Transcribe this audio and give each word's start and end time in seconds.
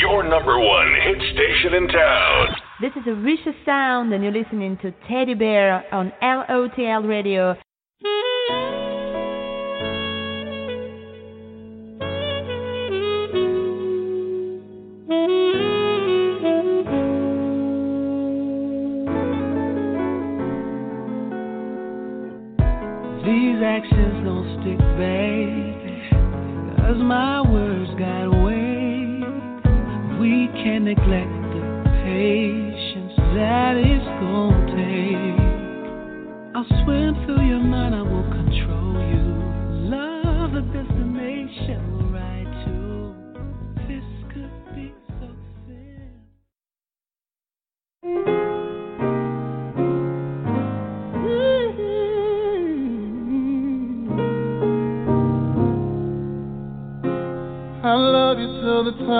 your 0.00 0.28
number 0.28 0.58
one 0.58 0.94
hit 1.04 1.18
station 1.32 1.74
in 1.74 1.88
town. 1.88 2.46
This 2.80 2.92
is 2.96 3.02
a 3.06 3.14
vicious 3.14 3.58
sound, 3.64 4.12
and 4.12 4.22
you're 4.22 4.32
listening 4.32 4.78
to 4.82 4.92
Teddy 5.08 5.34
Bear 5.34 5.82
on 5.92 6.12
LOTL 6.22 7.08
Radio. 7.08 7.56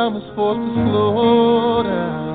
Time 0.08 0.14
was 0.14 0.28
forced 0.34 0.60
to 0.60 0.72
slow 0.88 1.82
down. 1.82 2.28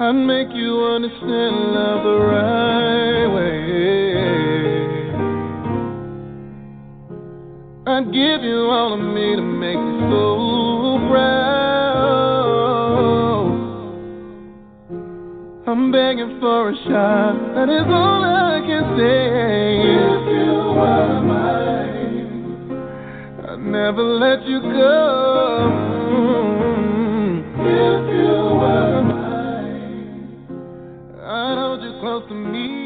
I'd 0.00 0.12
make 0.12 0.48
you 0.54 0.84
understand 0.86 1.56
love 1.74 2.02
the 2.02 2.18
right 2.26 3.26
way. 3.34 3.60
I'd 7.86 8.06
give 8.06 8.42
you 8.42 8.70
all 8.70 8.94
of 8.94 9.00
me 9.00 9.36
to 9.36 9.42
make 9.42 9.76
you 9.76 10.00
so 10.10 10.98
proud. 11.10 11.50
I'm 15.68 15.92
begging 15.92 16.40
for 16.40 16.70
a 16.70 16.74
shot, 16.88 17.54
that 17.54 17.68
is 17.68 17.86
all 17.86 18.24
I 18.24 18.60
can 18.66 18.96
say. 18.98 19.78
If 19.78 20.26
you 20.34 20.54
were 20.74 21.20
I'd 21.20 21.59
never 23.90 24.04
let 24.04 24.46
you 24.46 24.60
go. 24.60 25.68
If 27.58 28.02
you 28.14 28.34
were 28.60 29.02
mine, 29.02 30.46
I'd 31.20 31.58
hold 31.58 31.82
you 31.82 31.98
close 31.98 32.28
to 32.28 32.34
me. 32.34 32.76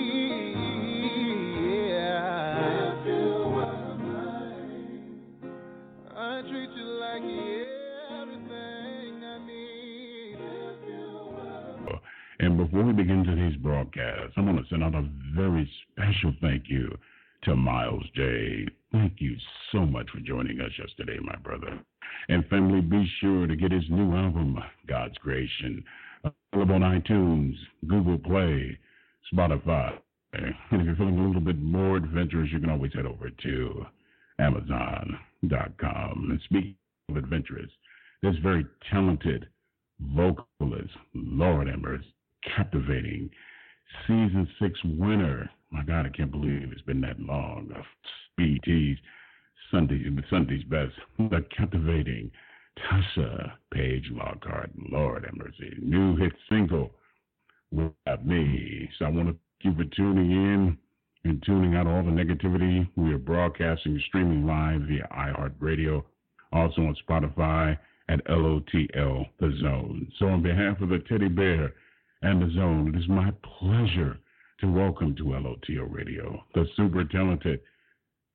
And 12.41 12.59
before 12.59 12.83
we 12.83 12.93
begin 12.93 13.25
today's 13.25 13.57
broadcast, 13.57 14.33
I 14.37 14.41
want 14.41 14.59
to 14.59 14.65
send 14.69 14.83
out 14.83 14.95
a 14.95 15.09
very 15.35 15.71
special 15.93 16.35
thank 16.43 16.65
you 16.67 16.91
to 17.45 17.55
Miles 17.57 18.05
J. 18.15 18.67
Thank 18.93 19.15
you 19.19 19.37
so 19.73 19.87
much 19.87 20.11
for 20.11 20.14
joining 20.25 20.61
us 20.61 20.71
yesterday, 20.79 21.19
my 21.23 21.37
brother. 21.37 21.79
And 22.29 22.47
family, 22.47 22.81
be 22.81 23.07
sure 23.21 23.47
to 23.47 23.57
get 23.57 23.73
his 23.73 23.85
new 23.91 24.15
album, 24.17 24.59
God's 24.87 25.17
Creation, 25.19 25.85
available 26.53 26.75
on 26.77 27.01
iTunes, 27.01 27.55
Google 27.87 28.19
Play, 28.19 28.79
Spotify. 29.33 29.99
And 30.33 30.55
if 30.73 30.87
you're 30.87 30.97
feeling 30.97 31.19
a 31.19 31.27
little 31.27 31.41
bit 31.41 31.59
more 31.59 31.97
adventurous, 31.97 32.51
you 32.53 32.61
can 32.61 32.71
always 32.71 32.93
head 32.93 33.07
over 33.07 33.31
to 33.31 33.87
Amazon.com. 34.39 36.29
And 36.31 36.41
speaking 36.45 36.77
of 37.09 37.17
adventurous, 37.17 37.71
this 38.23 38.35
very 38.43 38.67
talented 38.91 39.49
vocalist, 40.01 40.91
Laura 41.15 41.73
Embers, 41.73 42.05
captivating 42.57 43.31
season 44.07 44.49
six 44.61 44.79
winner. 44.85 45.49
My 45.71 45.83
God, 45.83 46.07
I 46.07 46.09
can't 46.09 46.31
believe 46.31 46.71
it's 46.73 46.83
been 46.83 47.01
that 47.03 47.21
long. 47.21 47.71
Sunday, 49.71 50.05
Sunday's 50.31 50.65
best, 50.65 50.93
the 51.19 51.45
captivating 51.57 52.31
Tasha 52.79 53.53
Page 53.73 54.11
Lockhart, 54.13 54.71
Lord 54.91 55.25
have 55.25 55.37
mercy, 55.37 55.77
new 55.81 56.17
hit 56.17 56.33
single 56.49 56.91
without 57.71 58.27
me. 58.27 58.89
So 58.99 59.07
I 59.07 59.09
want 59.11 59.29
to 59.29 59.37
thank 59.63 59.79
you 59.79 59.85
for 59.85 59.95
tuning 59.95 60.31
in 60.31 60.79
and 61.25 61.43
tuning 61.45 61.75
out 61.75 61.87
all 61.87 62.03
the 62.03 62.11
negativity. 62.11 62.89
We 62.97 63.13
are 63.13 63.19
broadcasting 63.19 64.01
streaming 64.07 64.47
live 64.47 64.83
via 64.83 65.09
iHeartRadio, 65.13 66.05
also 66.53 66.83
on 66.83 66.97
Spotify 67.09 67.79
at 68.09 68.25
LOTL 68.29 69.27
The 69.41 69.59
Zone. 69.63 70.13
So 70.19 70.29
on 70.29 70.43
behalf 70.43 70.81
of 70.81 70.91
the 70.91 70.99
Teddy 71.09 71.29
Bear 71.29 71.73
and 72.23 72.43
The 72.43 72.55
Zone, 72.55 72.89
it 72.95 72.99
is 72.99 73.09
my 73.09 73.33
pleasure 73.59 74.19
to 74.61 74.67
welcome 74.67 75.17
to 75.17 75.25
LOTL 75.25 75.87
Radio 75.91 76.45
the 76.55 76.67
super 76.77 77.05
talented 77.05 77.61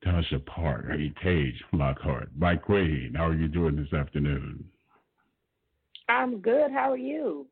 Tasha 0.06 0.46
Park, 0.46 0.86
hey, 0.92 1.12
Page 1.22 1.62
Lockhart. 1.74 2.30
Mike 2.38 2.66
Quaid, 2.66 3.16
how 3.16 3.28
are 3.28 3.36
you 3.36 3.48
doing 3.48 3.76
this 3.76 3.92
afternoon? 3.94 4.64
I'm 6.08 6.40
good. 6.40 6.72
How 6.72 6.92
are 6.92 6.98
you? 6.98 7.46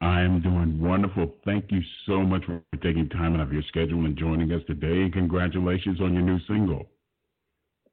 I 0.00 0.22
am 0.22 0.40
doing 0.40 0.80
wonderful. 0.80 1.34
Thank 1.44 1.70
you 1.70 1.80
so 2.06 2.22
much 2.22 2.44
for 2.44 2.62
taking 2.82 3.08
time 3.08 3.34
out 3.34 3.40
of 3.40 3.52
your 3.52 3.62
schedule 3.68 4.04
and 4.06 4.16
joining 4.16 4.50
us 4.52 4.62
today. 4.66 5.02
And 5.02 5.12
congratulations 5.12 6.00
on 6.00 6.14
your 6.14 6.22
new 6.22 6.38
single. 6.48 6.88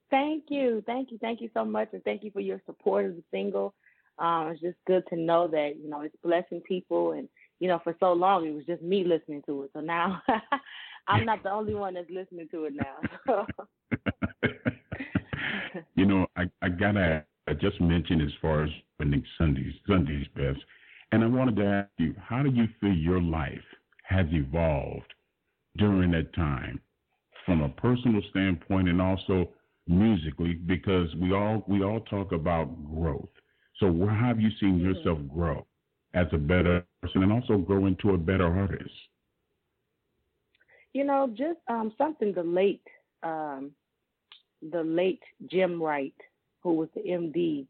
Thank 0.10 0.46
you. 0.50 0.82
Thank 0.86 1.12
you. 1.12 1.18
Thank 1.18 1.42
you 1.42 1.50
so 1.54 1.66
much. 1.66 1.90
And 1.92 2.04
thank 2.04 2.24
you 2.24 2.32
for 2.32 2.40
your 2.40 2.62
support 2.66 3.06
of 3.06 3.16
the 3.18 3.24
single. 3.30 3.74
Um, 4.20 4.48
it's 4.48 4.62
just 4.62 4.78
good 4.88 5.04
to 5.10 5.18
know 5.18 5.48
that, 5.50 5.74
you 5.82 5.90
know, 5.90 6.02
it's 6.02 6.16
blessing 6.24 6.62
people. 6.62 7.12
And, 7.12 7.28
you 7.60 7.68
know, 7.68 7.80
for 7.84 7.96
so 8.00 8.14
long, 8.14 8.48
it 8.48 8.54
was 8.54 8.66
just 8.66 8.82
me 8.82 9.04
listening 9.04 9.44
to 9.46 9.64
it. 9.64 9.72
So 9.74 9.82
now 9.82 10.22
I'm 11.08 11.26
not 11.26 11.44
the 11.44 11.52
only 11.52 11.74
one 11.74 11.94
that's 11.94 12.10
listening 12.10 12.48
to 12.52 12.66
it 12.66 12.74
now. 12.76 13.46
you 15.96 16.06
know, 16.06 16.28
I, 16.36 16.50
I 16.62 16.70
gotta 16.70 17.24
I 17.48 17.54
just 17.54 17.80
mentioned 17.80 18.22
as 18.22 18.32
far 18.42 18.64
as 18.64 18.70
spending 18.96 19.24
Sundays 19.38 19.74
Sundays 19.88 20.28
best, 20.36 20.60
and 21.12 21.24
I 21.24 21.28
wanted 21.28 21.56
to 21.58 21.66
ask 21.66 21.90
you, 21.98 22.14
how 22.22 22.44
do 22.44 22.50
you 22.50 22.68
feel 22.82 22.94
your 22.94 23.22
life 23.22 23.64
has 24.04 24.26
evolved 24.32 25.14
during 25.78 26.12
that 26.12 26.34
time, 26.34 26.82
from 27.46 27.62
a 27.62 27.70
personal 27.70 28.22
standpoint 28.30 28.90
and 28.90 29.02
also 29.02 29.50
musically? 29.88 30.54
Because 30.54 31.14
we 31.16 31.34
all 31.34 31.64
we 31.68 31.84
all 31.84 32.02
talk 32.02 32.32
about 32.34 32.70
growth. 32.94 33.30
So 33.80 33.90
where 33.90 34.14
have 34.14 34.42
you 34.42 34.50
seen 34.60 34.80
mm-hmm. 34.80 34.88
yourself 34.88 35.20
grow 35.34 35.66
as 36.14 36.28
a 36.34 36.38
better 36.38 36.84
person 37.02 37.24
and 37.24 37.32
also 37.32 37.58
grow 37.58 37.86
into 37.86 38.12
a 38.12 38.18
better 38.18 38.48
artist? 38.48 38.92
You 40.98 41.04
know, 41.04 41.28
just 41.28 41.60
um, 41.68 41.94
something 41.96 42.34
the 42.34 42.42
late 42.42 42.82
um, 43.22 43.70
the 44.72 44.82
late 44.82 45.22
Jim 45.46 45.80
Wright, 45.80 46.16
who 46.64 46.74
was 46.74 46.90
the 46.96 47.02
MD 47.02 47.68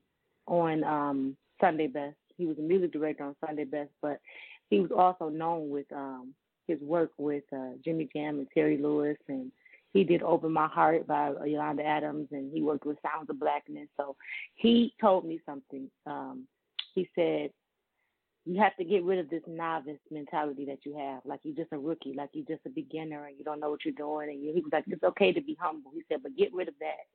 on 0.47 0.81
um, 0.85 1.35
Sunday 1.59 1.87
Best. 1.87 2.15
He 2.37 2.45
was 2.45 2.57
a 2.57 2.61
music 2.61 2.93
director 2.93 3.25
on 3.25 3.35
Sunday 3.45 3.65
Best, 3.65 3.89
but 4.01 4.21
he 4.69 4.79
was 4.79 4.91
also 4.95 5.27
known 5.27 5.69
with 5.69 5.91
um, 5.93 6.33
his 6.69 6.79
work 6.79 7.11
with 7.17 7.43
uh, 7.51 7.71
Jimmy 7.83 8.07
Jam 8.15 8.39
and 8.39 8.47
Terry 8.53 8.77
Lewis, 8.77 9.17
and 9.27 9.51
he 9.91 10.05
did 10.05 10.23
"Open 10.23 10.53
My 10.53 10.67
Heart" 10.67 11.05
by 11.05 11.33
Yolanda 11.45 11.83
Adams, 11.83 12.29
and 12.31 12.49
he 12.53 12.61
worked 12.61 12.85
with 12.85 12.97
Sounds 13.01 13.29
of 13.29 13.41
Blackness. 13.41 13.89
So 13.97 14.15
he 14.55 14.93
told 15.01 15.25
me 15.25 15.41
something. 15.45 15.91
Um, 16.05 16.47
he 16.95 17.09
said, 17.13 17.49
"You 18.47 18.59
have 18.61 18.75
to 18.77 18.83
get 18.83 19.03
rid 19.03 19.19
of 19.19 19.29
this 19.29 19.43
novice 19.47 19.99
mentality 20.09 20.65
that 20.65 20.85
you 20.85 20.95
have, 20.97 21.21
like 21.25 21.41
you're 21.43 21.55
just 21.55 21.73
a 21.73 21.77
rookie, 21.77 22.13
like 22.13 22.29
you're 22.33 22.45
just 22.45 22.65
a 22.65 22.69
beginner, 22.69 23.25
and 23.25 23.37
you 23.37 23.43
don't 23.43 23.59
know 23.59 23.69
what 23.69 23.83
you're 23.85 23.93
doing." 23.93 24.29
And 24.29 24.41
you, 24.41 24.53
he 24.53 24.61
was 24.61 24.71
like, 24.71 24.85
"It's 24.87 25.03
okay 25.03 25.33
to 25.33 25.41
be 25.41 25.57
humble." 25.59 25.91
He 25.93 26.03
said, 26.07 26.23
"But 26.23 26.37
get 26.37 26.53
rid 26.53 26.67
of 26.67 26.75
that." 26.79 27.05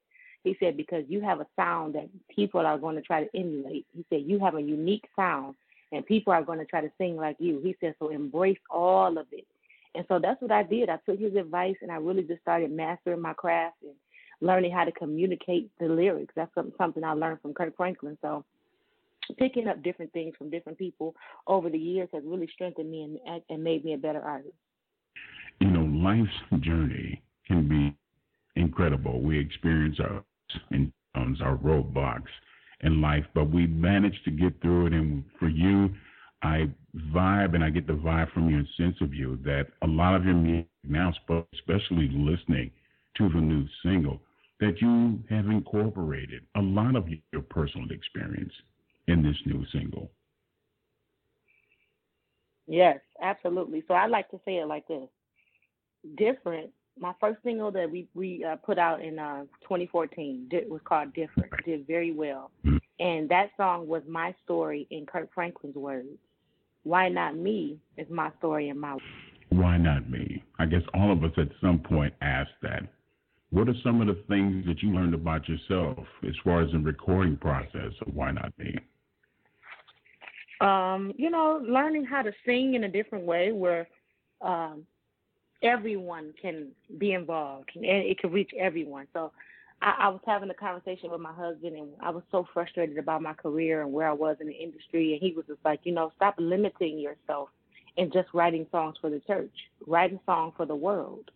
He 0.45 0.57
said, 0.59 0.77
because 0.77 1.05
you 1.09 1.21
have 1.21 1.41
a 1.41 1.47
sound 1.55 1.95
that 1.95 2.09
people 2.29 2.61
are 2.61 2.79
going 2.79 2.97
to 2.97 3.03
try 3.03 3.25
to 3.25 3.39
emulate. 3.39 3.87
He 3.95 4.05
said, 4.11 4.23
you 4.27 4.41
have 4.41 4.57
a 4.57 4.63
unique 4.63 5.05
sound 5.15 5.55
and 5.93 6.05
people 6.05 6.33
are 6.33 6.43
going 6.43 6.59
to 6.59 6.65
try 6.65 6.81
to 6.81 6.91
sing 6.99 7.17
like 7.17 7.37
you. 7.39 7.61
He 7.63 7.77
said, 7.81 7.95
so 7.99 8.09
embrace 8.09 8.59
all 8.71 9.19
of 9.19 9.27
it. 9.31 9.47
And 9.95 10.05
so 10.09 10.19
that's 10.19 10.41
what 10.41 10.51
I 10.51 10.63
did. 10.63 10.89
I 10.89 10.99
took 11.07 11.21
his 11.21 11.37
advice 11.37 11.77
and 11.83 11.93
I 11.93 11.97
really 11.97 12.23
just 12.23 12.41
started 12.41 12.73
mastering 12.73 13.21
my 13.21 13.35
craft 13.35 13.77
and 13.83 13.93
learning 14.41 14.73
how 14.73 14.85
to 14.85 14.93
communicate 14.93 15.71
the 15.79 15.87
lyrics. 15.87 16.33
That's 16.35 16.51
something 16.79 17.05
I 17.05 17.13
learned 17.13 17.41
from 17.41 17.55
Kirk 17.55 17.77
Franklin. 17.77 18.19
So 18.21 18.45
picking 19.39 19.69
up 19.69 19.83
different 19.83 20.13
things 20.13 20.35
from 20.37 20.51
different 20.51 20.79
people 20.79 21.15
over 21.47 21.71
the 21.71 21.79
years 21.79 22.09
has 22.13 22.23
really 22.25 22.49
strengthened 22.53 22.91
me 22.91 23.21
and, 23.27 23.43
and 23.49 23.63
made 23.63 23.85
me 23.85 23.95
a 23.95 23.99
better 23.99 24.21
artist. 24.21 24.55
You 25.61 25.69
know, 25.71 25.85
life's 25.85 26.65
journey 26.65 27.23
can 27.47 27.69
be 27.69 27.97
incredible. 28.61 29.21
We 29.21 29.39
experience 29.39 29.99
our 30.01 30.25
in 30.71 30.93
our 31.15 31.57
roadblocks 31.59 32.31
in 32.81 33.01
life, 33.01 33.25
but 33.35 33.51
we 33.51 33.67
manage 33.67 34.19
to 34.25 34.31
get 34.31 34.61
through 34.61 34.87
it. 34.87 34.93
And 34.93 35.25
for 35.39 35.49
you, 35.49 35.91
I 36.43 36.71
vibe 37.15 37.55
and 37.55 37.63
I 37.63 37.71
get 37.71 37.87
the 37.87 37.93
vibe 37.93 38.33
from 38.33 38.51
you 38.51 38.59
and 38.59 38.69
sense 38.77 38.97
of 39.01 39.15
you 39.15 39.39
that 39.45 39.67
a 39.83 39.87
lot 39.87 40.15
of 40.15 40.25
your 40.25 40.35
music 40.35 40.67
now, 40.85 41.13
especially 41.55 42.09
listening 42.13 42.71
to 43.19 43.29
the 43.29 43.41
new 43.41 43.67
single, 43.85 44.21
that 44.61 44.81
you 44.81 45.21
have 45.31 45.47
incorporated 45.47 46.43
a 46.57 46.61
lot 46.61 46.97
of 46.97 47.07
your 47.33 47.43
personal 47.43 47.91
experience 47.91 48.53
in 49.09 49.23
this 49.23 49.37
new 49.47 49.65
single. 49.73 50.11
Yes, 52.67 53.01
absolutely. 53.21 53.83
So 53.89 53.95
I 53.95 54.07
like 54.07 54.31
to 54.31 54.41
say 54.45 54.59
it 54.59 54.67
like 54.67 54.87
this: 54.89 55.09
different. 56.17 56.71
My 56.99 57.13
first 57.21 57.43
single 57.43 57.71
that 57.73 57.91
we 57.91 58.07
we 58.15 58.45
uh, 58.45 58.57
put 58.57 58.79
out 58.79 59.03
in 59.03 59.19
uh, 59.19 59.43
2014 59.63 60.47
did, 60.51 60.71
was 60.71 60.81
called 60.85 61.13
"Different." 61.15 61.53
Did 61.65 61.87
very 61.87 62.13
well, 62.13 62.51
mm-hmm. 62.65 62.77
and 63.01 63.29
that 63.29 63.51
song 63.57 63.87
was 63.89 64.03
my 64.09 64.35
story 64.45 64.87
in 64.91 65.07
Kirk 65.07 65.29
Franklin's 65.35 65.77
words. 65.77 66.09
Why 66.85 67.09
not 67.09 67.37
me? 67.37 67.79
Is 67.97 68.09
my 68.11 68.31
story 68.39 68.69
in 68.69 68.79
my. 68.79 68.97
Why 69.51 69.77
not 69.77 70.09
me? 70.09 70.43
I 70.59 70.67
guess 70.67 70.83
all 70.95 71.13
of 71.13 71.23
us 71.25 71.33
at 71.37 71.49
some 71.61 71.79
point 71.79 72.15
ask 72.21 72.51
that. 72.63 72.83
What 73.51 73.69
are 73.69 73.75
some 73.85 74.01
of 74.01 74.07
the 74.07 74.23
things 74.31 74.65
that 74.65 74.83
you 74.83 74.95
learned 74.95 75.13
about 75.13 75.47
yourself 75.47 75.99
as 76.27 76.33
far 76.43 76.63
as 76.63 76.73
the 76.73 76.79
recording 76.79 77.37
process 77.37 77.93
of 78.01 78.15
Why 78.15 78.31
Not 78.31 78.51
Me? 78.59 78.75
Um, 80.63 81.13
you 81.17 81.29
know, 81.29 81.61
learning 81.67 82.05
how 82.05 82.23
to 82.23 82.33
sing 82.47 82.75
in 82.75 82.85
a 82.85 82.89
different 82.89 83.25
way 83.25 83.51
where 83.51 83.89
um, 84.41 84.87
everyone 85.63 86.33
can 86.41 86.69
be 86.99 87.13
involved 87.13 87.71
and 87.75 87.85
it 87.85 88.19
can 88.19 88.31
reach 88.31 88.51
everyone. 88.59 89.09
So 89.13 89.33
I, 89.81 89.95
I 89.99 90.09
was 90.09 90.21
having 90.25 90.51
a 90.51 90.55
conversation 90.55 91.11
with 91.11 91.21
my 91.21 91.33
husband 91.33 91.77
and 91.77 91.89
I 92.01 92.11
was 92.11 92.23
so 92.31 92.47
frustrated 92.55 92.99
about 92.99 93.23
my 93.23 93.33
career 93.33 93.83
and 93.83 93.93
where 93.93 94.09
I 94.09 94.13
was 94.13 94.37
in 94.41 94.47
the 94.47 94.55
industry. 94.55 95.13
And 95.13 95.23
he 95.23 95.35
was 95.35 95.47
just 95.47 95.59
like, 95.65 95.81
you 95.83 95.93
know, 95.93 96.13
stop 96.15 96.37
limiting 96.39 96.99
yourself 96.99 97.49
and 97.97 98.13
just 98.13 98.29
writing 98.33 98.67
songs 98.71 98.97
for 99.01 99.11
the 99.11 99.21
church, 99.27 99.53
writing 99.87 100.21
songs 100.27 100.55
for 100.57 100.67
the 100.67 100.77
world. 100.77 101.31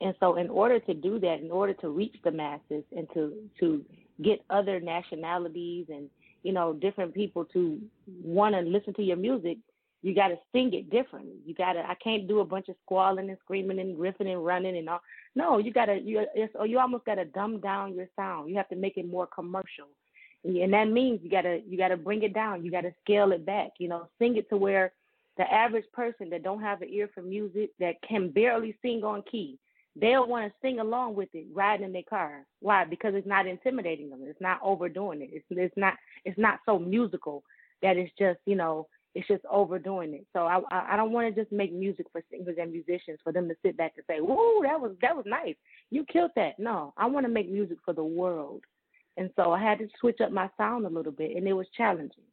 And 0.00 0.14
so, 0.18 0.36
in 0.36 0.50
order 0.50 0.80
to 0.80 0.94
do 0.94 1.20
that, 1.20 1.40
in 1.40 1.50
order 1.50 1.74
to 1.74 1.88
reach 1.88 2.16
the 2.24 2.32
masses 2.32 2.82
and 2.96 3.06
to 3.14 3.34
to 3.60 3.84
get 4.20 4.44
other 4.50 4.80
nationalities 4.80 5.86
and 5.90 6.08
you 6.42 6.52
know, 6.52 6.72
different 6.72 7.14
people 7.14 7.44
to 7.46 7.80
want 8.22 8.54
to 8.54 8.60
listen 8.60 8.94
to 8.94 9.02
your 9.02 9.16
music, 9.16 9.58
you 10.02 10.14
got 10.14 10.28
to 10.28 10.38
sing 10.52 10.74
it 10.74 10.90
differently. 10.90 11.36
You 11.46 11.54
got 11.54 11.74
to. 11.74 11.80
I 11.80 11.94
can't 12.02 12.26
do 12.26 12.40
a 12.40 12.44
bunch 12.44 12.68
of 12.68 12.74
squalling 12.84 13.28
and 13.28 13.38
screaming 13.44 13.78
and 13.78 13.96
riffing 13.96 14.32
and 14.32 14.44
running 14.44 14.76
and 14.76 14.88
all. 14.88 15.00
No, 15.36 15.58
you 15.58 15.72
got 15.72 15.86
to. 15.86 16.00
You 16.00 16.26
you 16.66 16.78
almost 16.78 17.04
got 17.04 17.16
to 17.16 17.24
dumb 17.24 17.60
down 17.60 17.94
your 17.94 18.08
sound. 18.16 18.50
You 18.50 18.56
have 18.56 18.68
to 18.70 18.76
make 18.76 18.96
it 18.96 19.08
more 19.08 19.28
commercial, 19.28 19.88
and 20.44 20.72
that 20.72 20.88
means 20.90 21.20
you 21.22 21.30
got 21.30 21.42
to 21.42 21.60
you 21.64 21.78
got 21.78 21.88
to 21.88 21.96
bring 21.96 22.24
it 22.24 22.34
down. 22.34 22.64
You 22.64 22.72
got 22.72 22.80
to 22.80 22.92
scale 23.04 23.30
it 23.30 23.46
back. 23.46 23.70
You 23.78 23.88
know, 23.88 24.08
sing 24.18 24.36
it 24.36 24.48
to 24.50 24.56
where 24.56 24.92
the 25.38 25.50
average 25.52 25.86
person 25.92 26.28
that 26.30 26.42
don't 26.42 26.60
have 26.60 26.82
an 26.82 26.88
ear 26.90 27.08
for 27.14 27.22
music 27.22 27.70
that 27.78 27.94
can 28.06 28.30
barely 28.30 28.76
sing 28.82 29.04
on 29.04 29.22
key 29.30 29.58
they'll 29.96 30.26
want 30.26 30.46
to 30.50 30.54
sing 30.62 30.78
along 30.78 31.14
with 31.14 31.28
it 31.34 31.46
riding 31.52 31.86
in 31.86 31.92
their 31.92 32.02
car. 32.08 32.46
Why? 32.60 32.84
Because 32.84 33.14
it's 33.14 33.26
not 33.26 33.46
intimidating 33.46 34.10
them. 34.10 34.20
It's 34.24 34.40
not 34.40 34.60
overdoing 34.62 35.22
it. 35.22 35.30
It's 35.32 35.46
it's 35.50 35.76
not 35.76 35.94
it's 36.24 36.38
not 36.38 36.60
so 36.66 36.78
musical 36.78 37.42
that 37.82 37.96
it's 37.96 38.12
just 38.18 38.38
you 38.46 38.56
know 38.56 38.86
it's 39.14 39.28
just 39.28 39.44
overdoing 39.50 40.14
it. 40.14 40.26
So 40.32 40.46
I 40.46 40.60
I 40.70 40.96
don't 40.96 41.12
want 41.12 41.34
to 41.34 41.40
just 41.40 41.52
make 41.52 41.72
music 41.72 42.06
for 42.12 42.22
singers 42.30 42.56
and 42.60 42.72
musicians 42.72 43.18
for 43.22 43.32
them 43.32 43.48
to 43.48 43.54
sit 43.62 43.76
back 43.76 43.92
and 43.96 44.04
say, 44.08 44.20
"Whoa, 44.20 44.62
that 44.62 44.80
was 44.80 44.96
that 45.02 45.16
was 45.16 45.26
nice. 45.26 45.56
You 45.90 46.04
killed 46.10 46.30
that." 46.36 46.58
No, 46.58 46.94
I 46.96 47.06
want 47.06 47.26
to 47.26 47.32
make 47.32 47.50
music 47.50 47.78
for 47.84 47.92
the 47.92 48.04
world, 48.04 48.62
and 49.16 49.30
so 49.36 49.52
I 49.52 49.62
had 49.62 49.78
to 49.78 49.88
switch 50.00 50.20
up 50.20 50.32
my 50.32 50.48
sound 50.56 50.86
a 50.86 50.90
little 50.90 51.12
bit, 51.12 51.36
and 51.36 51.46
it 51.46 51.52
was 51.52 51.66
challenging. 51.76 52.24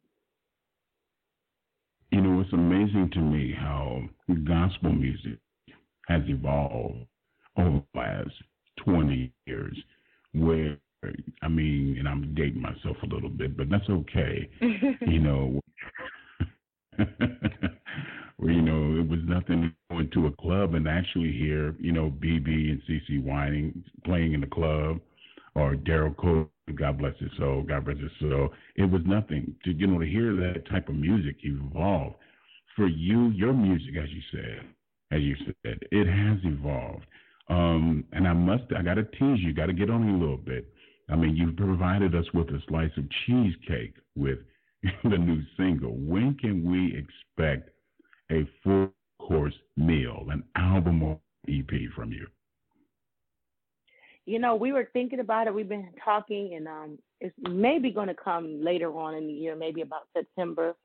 You 2.10 2.22
know, 2.22 2.40
it's 2.40 2.52
amazing 2.52 3.10
to 3.12 3.20
me 3.20 3.54
how 3.56 4.02
gospel 4.44 4.92
music 4.92 5.38
has 6.08 6.22
evolved 6.26 7.06
over 7.60 7.82
the 7.92 7.98
last 7.98 8.34
20 8.84 9.32
years 9.46 9.76
where 10.32 10.78
I 11.42 11.48
mean, 11.48 11.96
and 11.98 12.06
I'm 12.06 12.34
dating 12.34 12.60
myself 12.60 12.96
a 13.02 13.06
little 13.06 13.30
bit, 13.30 13.56
but 13.56 13.70
that's 13.70 13.88
okay. 13.88 14.48
you 15.06 15.18
know, 15.18 15.60
where 18.36 18.52
you 18.52 18.60
know 18.60 19.00
it 19.00 19.08
was 19.08 19.20
nothing 19.24 19.72
going 19.90 20.10
to 20.10 20.26
a 20.26 20.32
club 20.32 20.74
and 20.74 20.86
actually 20.86 21.32
hear 21.32 21.74
you 21.80 21.92
know 21.92 22.10
BeBe 22.10 22.70
and 22.70 22.82
CeCe 22.88 23.24
Winans 23.24 23.84
playing 24.04 24.34
in 24.34 24.42
the 24.42 24.46
club, 24.46 25.00
or 25.54 25.74
Darryl 25.74 26.14
Coley, 26.16 26.48
God 26.74 26.98
bless 26.98 27.16
his 27.18 27.30
soul, 27.38 27.62
God 27.62 27.86
bless 27.86 27.98
his 27.98 28.12
soul. 28.20 28.50
It 28.76 28.90
was 28.90 29.02
nothing 29.06 29.54
to 29.64 29.72
you 29.72 29.86
know 29.86 29.98
to 30.00 30.06
hear 30.06 30.36
that 30.36 30.68
type 30.68 30.88
of 30.88 30.96
music 30.96 31.36
evolve. 31.42 32.14
For 32.76 32.86
you, 32.86 33.30
your 33.30 33.52
music, 33.52 33.96
as 33.96 34.08
you 34.10 34.20
said, 34.30 34.60
as 35.10 35.22
you 35.22 35.34
said, 35.64 35.78
it 35.90 36.06
has 36.06 36.38
evolved. 36.44 37.04
Um, 37.50 38.04
and 38.12 38.28
I 38.28 38.32
must, 38.32 38.64
I 38.76 38.82
got 38.82 38.94
to 38.94 39.02
tease 39.02 39.40
you, 39.40 39.52
got 39.52 39.66
to 39.66 39.72
get 39.72 39.90
on 39.90 40.08
you 40.08 40.16
a 40.16 40.20
little 40.20 40.36
bit. 40.36 40.72
I 41.10 41.16
mean, 41.16 41.36
you've 41.36 41.56
provided 41.56 42.14
us 42.14 42.24
with 42.32 42.48
a 42.48 42.60
slice 42.68 42.92
of 42.96 43.04
cheesecake 43.26 43.94
with 44.14 44.38
the 45.04 45.18
new 45.18 45.42
single. 45.56 45.96
When 45.96 46.36
can 46.36 46.64
we 46.70 46.96
expect 46.96 47.70
a 48.30 48.48
full 48.62 48.92
course 49.18 49.54
meal, 49.76 50.26
an 50.30 50.44
album 50.56 51.02
or 51.02 51.18
EP 51.48 51.70
from 51.96 52.12
you? 52.12 52.26
You 54.26 54.38
know, 54.38 54.54
we 54.54 54.72
were 54.72 54.88
thinking 54.92 55.18
about 55.18 55.48
it. 55.48 55.54
We've 55.54 55.68
been 55.68 55.88
talking, 56.04 56.54
and 56.54 56.68
um, 56.68 56.98
it's 57.20 57.34
maybe 57.50 57.90
going 57.90 58.06
to 58.06 58.14
come 58.14 58.62
later 58.62 58.96
on 58.96 59.14
in 59.14 59.26
the 59.26 59.32
year, 59.32 59.56
maybe 59.56 59.80
about 59.80 60.02
September 60.16 60.76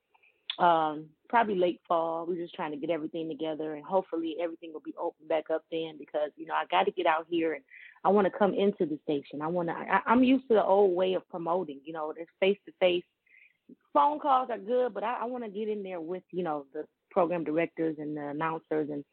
um, 0.57 1.05
probably 1.29 1.55
late 1.55 1.81
fall. 1.87 2.25
We're 2.27 2.41
just 2.41 2.55
trying 2.55 2.71
to 2.71 2.77
get 2.77 2.89
everything 2.89 3.27
together, 3.27 3.75
and 3.75 3.83
hopefully 3.83 4.35
everything 4.41 4.73
will 4.73 4.81
be 4.81 4.95
open 4.99 5.27
back 5.27 5.45
up 5.53 5.63
then. 5.71 5.97
Because 5.97 6.31
you 6.35 6.45
know 6.45 6.53
I 6.53 6.65
got 6.69 6.83
to 6.83 6.91
get 6.91 7.05
out 7.05 7.27
here, 7.29 7.53
and 7.53 7.63
I 8.03 8.09
want 8.09 8.25
to 8.25 8.37
come 8.37 8.53
into 8.53 8.85
the 8.85 8.99
station. 9.03 9.41
I 9.41 9.47
want 9.47 9.69
to. 9.69 9.75
I'm 10.05 10.23
used 10.23 10.47
to 10.49 10.55
the 10.55 10.63
old 10.63 10.95
way 10.95 11.13
of 11.13 11.27
promoting. 11.29 11.79
You 11.83 11.93
know, 11.93 12.13
there's 12.15 12.27
face 12.39 12.57
to 12.65 12.73
face. 12.79 13.03
Phone 13.93 14.19
calls 14.19 14.49
are 14.51 14.57
good, 14.57 14.93
but 14.93 15.03
I, 15.03 15.19
I 15.21 15.25
want 15.25 15.43
to 15.43 15.49
get 15.49 15.69
in 15.69 15.83
there 15.83 16.01
with 16.01 16.23
you 16.31 16.43
know 16.43 16.65
the 16.73 16.85
program 17.11 17.43
directors 17.43 17.95
and 17.99 18.15
the 18.15 18.27
announcers, 18.27 18.89
and 18.91 19.03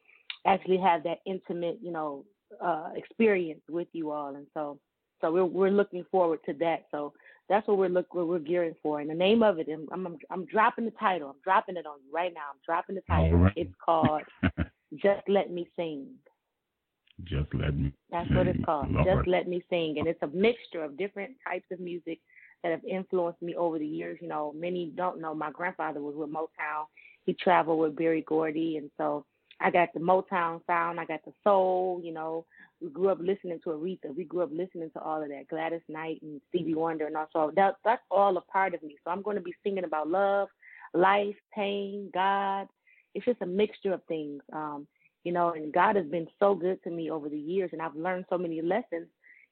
actually 0.45 0.77
have 0.77 1.03
that 1.03 1.19
intimate 1.25 1.79
you 1.81 1.91
know 1.91 2.25
uh, 2.61 2.89
experience 2.95 3.61
with 3.69 3.87
you 3.93 4.11
all. 4.11 4.35
And 4.35 4.47
so, 4.53 4.79
so 5.21 5.31
we're 5.31 5.45
we're 5.45 5.71
looking 5.71 6.05
forward 6.11 6.39
to 6.45 6.53
that. 6.59 6.85
So 6.91 7.13
that's 7.53 7.67
what 7.67 7.77
we're 7.77 7.87
look 7.87 8.11
what 8.15 8.27
we're 8.27 8.39
gearing 8.39 8.73
for. 8.81 8.99
And 8.99 9.07
the 9.07 9.13
name 9.13 9.43
of 9.43 9.59
it, 9.59 9.67
I'm, 9.71 9.87
I'm 9.91 10.17
I'm 10.31 10.45
dropping 10.45 10.85
the 10.85 10.91
title. 10.99 11.29
I'm 11.29 11.35
dropping 11.43 11.77
it 11.77 11.85
on 11.85 11.99
you 12.03 12.11
right 12.11 12.33
now. 12.33 12.41
I'm 12.51 12.59
dropping 12.65 12.95
the 12.95 13.01
title. 13.01 13.37
Right. 13.37 13.53
It's 13.55 13.73
called 13.83 14.23
Just 14.95 15.21
Let 15.27 15.51
Me 15.51 15.67
Sing. 15.75 16.07
Just 17.25 17.53
let 17.53 17.77
me. 17.77 17.93
That's 18.09 18.27
sing. 18.27 18.37
what 18.37 18.47
it's 18.47 18.65
called. 18.65 18.91
Lord. 18.91 19.05
Just 19.05 19.27
let 19.27 19.47
me 19.47 19.63
sing, 19.69 19.97
and 19.99 20.07
it's 20.07 20.23
a 20.23 20.27
mixture 20.27 20.83
of 20.83 20.97
different 20.97 21.33
types 21.47 21.67
of 21.71 21.79
music 21.79 22.19
that 22.63 22.71
have 22.71 22.83
influenced 22.85 23.41
me 23.41 23.55
over 23.55 23.77
the 23.77 23.85
years. 23.85 24.17
You 24.19 24.29
know, 24.29 24.51
many 24.55 24.91
don't 24.95 25.21
know 25.21 25.35
my 25.35 25.51
grandfather 25.51 26.01
was 26.01 26.15
with 26.17 26.31
Motown. 26.31 26.85
He 27.25 27.33
traveled 27.35 27.79
with 27.79 27.95
Berry 27.95 28.25
Gordy, 28.27 28.77
and 28.77 28.89
so 28.97 29.25
I 29.63 29.71
got 29.71 29.93
the 29.93 29.99
Motown 30.01 30.59
sound. 30.67 30.99
I 30.99 31.05
got 31.05 31.23
the 31.25 31.31
soul. 31.43 32.01
You 32.03 32.13
know, 32.13 32.45
we 32.81 32.89
grew 32.89 33.09
up 33.09 33.19
listening 33.21 33.59
to 33.63 33.69
Aretha. 33.69 34.15
We 34.15 34.25
grew 34.25 34.41
up 34.41 34.49
listening 34.51 34.91
to 34.91 35.01
all 35.01 35.23
of 35.23 35.29
that, 35.29 35.47
Gladys 35.49 35.81
Knight 35.87 36.19
and 36.21 36.41
Stevie 36.49 36.75
Wonder, 36.75 37.07
and 37.07 37.15
also 37.15 37.51
that 37.55 37.75
that's 37.85 38.01
all 38.11 38.35
a 38.37 38.41
part 38.41 38.73
of 38.73 38.83
me. 38.83 38.97
So 39.03 39.11
I'm 39.11 39.21
going 39.21 39.37
to 39.37 39.41
be 39.41 39.55
singing 39.63 39.85
about 39.85 40.09
love, 40.09 40.49
life, 40.93 41.35
pain, 41.55 42.09
God. 42.13 42.67
It's 43.15 43.25
just 43.25 43.41
a 43.41 43.45
mixture 43.45 43.93
of 43.93 44.03
things, 44.07 44.41
um, 44.51 44.85
you 45.23 45.31
know. 45.31 45.53
And 45.53 45.73
God 45.73 45.95
has 45.95 46.05
been 46.07 46.27
so 46.39 46.55
good 46.55 46.83
to 46.83 46.89
me 46.89 47.09
over 47.09 47.29
the 47.29 47.39
years, 47.39 47.69
and 47.71 47.81
I've 47.81 47.95
learned 47.95 48.25
so 48.29 48.37
many 48.37 48.61
lessons, 48.61 49.07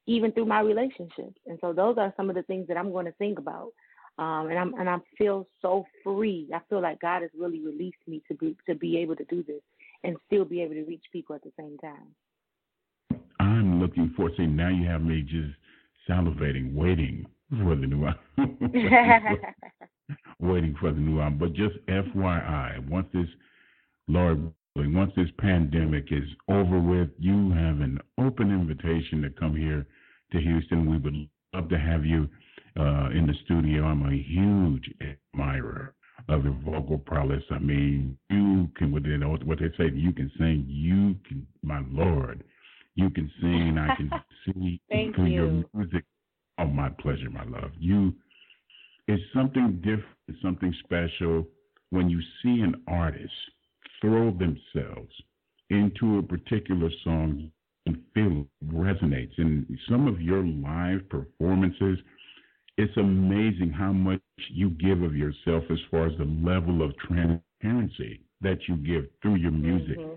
even 0.07 0.33
through 0.33 0.45
my 0.45 0.59
relationships. 0.59 1.39
And 1.47 1.57
so 1.61 1.71
those 1.71 1.97
are 1.97 2.13
some 2.17 2.29
of 2.29 2.35
the 2.35 2.43
things 2.43 2.67
that 2.67 2.75
I'm 2.75 2.91
going 2.91 3.05
to 3.05 3.13
think 3.13 3.39
about. 3.39 3.71
Um, 4.17 4.49
and 4.49 4.59
I'm 4.59 4.73
and 4.73 4.89
I 4.89 4.97
feel 5.17 5.47
so 5.61 5.85
free. 6.03 6.49
I 6.53 6.59
feel 6.69 6.81
like 6.81 6.99
God 6.99 7.21
has 7.21 7.31
really 7.37 7.61
released 7.61 8.05
me 8.07 8.21
to 8.27 8.33
be 8.35 8.57
to 8.67 8.75
be 8.75 8.97
able 8.97 9.15
to 9.15 9.23
do 9.25 9.41
this 9.41 9.61
and 10.03 10.17
still 10.25 10.45
be 10.45 10.61
able 10.61 10.73
to 10.73 10.83
reach 10.83 11.03
people 11.11 11.35
at 11.35 11.43
the 11.43 11.51
same 11.57 11.77
time. 11.79 13.21
I'm 13.39 13.81
looking 13.81 14.13
for. 14.15 14.29
See, 14.37 14.45
now 14.45 14.69
you 14.69 14.87
have 14.87 15.01
me 15.01 15.21
just 15.21 15.53
salivating, 16.09 16.73
waiting 16.73 17.25
for 17.49 17.75
the 17.75 17.87
new 17.87 18.05
album. 18.39 18.57
waiting 20.39 20.75
for 20.79 20.91
the 20.91 20.99
new 20.99 21.19
album. 21.19 21.39
But 21.39 21.53
just 21.53 21.75
FYI, 21.87 22.87
once 22.89 23.07
this, 23.13 23.27
Lord, 24.07 24.51
once 24.75 25.11
this 25.15 25.29
pandemic 25.37 26.05
is 26.11 26.27
over 26.47 26.79
with, 26.79 27.09
you 27.19 27.51
have 27.51 27.81
an 27.81 27.99
open 28.19 28.51
invitation 28.51 29.21
to 29.21 29.29
come 29.29 29.55
here 29.55 29.85
to 30.31 30.39
Houston. 30.39 30.89
We 30.89 30.97
would 30.97 31.15
love 31.53 31.69
to 31.69 31.77
have 31.77 32.05
you 32.05 32.29
uh, 32.79 33.09
in 33.09 33.27
the 33.27 33.33
studio. 33.45 33.83
I'm 33.83 34.03
a 34.03 34.15
huge 34.15 34.89
admirer 35.01 35.93
of 36.29 36.43
your 36.43 36.57
vocal 36.65 36.97
prowess. 36.97 37.43
I 37.51 37.59
mean, 37.59 38.17
you 38.29 38.69
can, 38.75 38.91
within 38.91 39.21
what 39.45 39.59
they 39.59 39.69
say, 39.77 39.91
you 39.93 40.13
can 40.13 40.31
sing. 40.37 40.65
You 40.67 41.15
can, 41.27 41.45
my 41.63 41.81
Lord, 41.89 42.43
you 42.95 43.09
can 43.09 43.31
sing. 43.41 43.77
I 43.77 43.95
can 43.95 44.11
see 44.45 44.81
through 44.89 45.25
you. 45.25 45.31
your 45.31 45.65
music 45.73 46.03
Oh, 46.61 46.65
my 46.65 46.89
pleasure, 46.89 47.29
my 47.31 47.43
love. 47.45 47.71
You, 47.79 48.13
it's 49.07 49.23
something 49.33 49.77
different, 49.77 50.41
something 50.43 50.73
special 50.83 51.47
when 51.89 52.07
you 52.07 52.21
see 52.43 52.61
an 52.61 52.75
artist 52.87 53.33
throw 53.99 54.31
themselves 54.31 55.11
into 55.71 56.19
a 56.19 56.23
particular 56.23 56.89
song 57.03 57.51
and 57.87 57.97
feel 58.13 58.45
resonates. 58.67 59.31
And 59.37 59.65
some 59.89 60.07
of 60.07 60.21
your 60.21 60.43
live 60.43 61.09
performances, 61.09 61.97
it's 62.81 62.97
amazing 62.97 63.69
how 63.71 63.91
much 63.91 64.21
you 64.49 64.71
give 64.71 65.01
of 65.01 65.15
yourself 65.15 65.63
as 65.69 65.77
far 65.89 66.07
as 66.07 66.17
the 66.17 66.25
level 66.25 66.81
of 66.81 66.97
transparency 66.97 68.21
that 68.41 68.57
you 68.67 68.75
give 68.77 69.05
through 69.21 69.35
your 69.35 69.51
music. 69.51 69.99
Mm-hmm. 69.99 70.15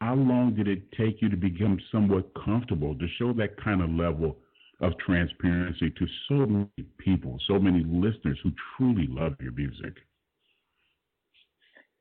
How 0.00 0.14
long 0.14 0.54
did 0.54 0.68
it 0.68 0.90
take 0.92 1.22
you 1.22 1.28
to 1.28 1.36
become 1.36 1.78
somewhat 1.90 2.30
comfortable 2.44 2.94
to 2.98 3.06
show 3.18 3.32
that 3.34 3.62
kind 3.62 3.82
of 3.82 3.90
level 3.90 4.36
of 4.80 4.92
transparency 4.98 5.90
to 5.90 6.06
so 6.28 6.46
many 6.46 6.68
people, 6.98 7.38
so 7.46 7.58
many 7.58 7.84
listeners 7.84 8.38
who 8.42 8.50
truly 8.76 9.06
love 9.08 9.34
your 9.40 9.52
music? 9.52 9.94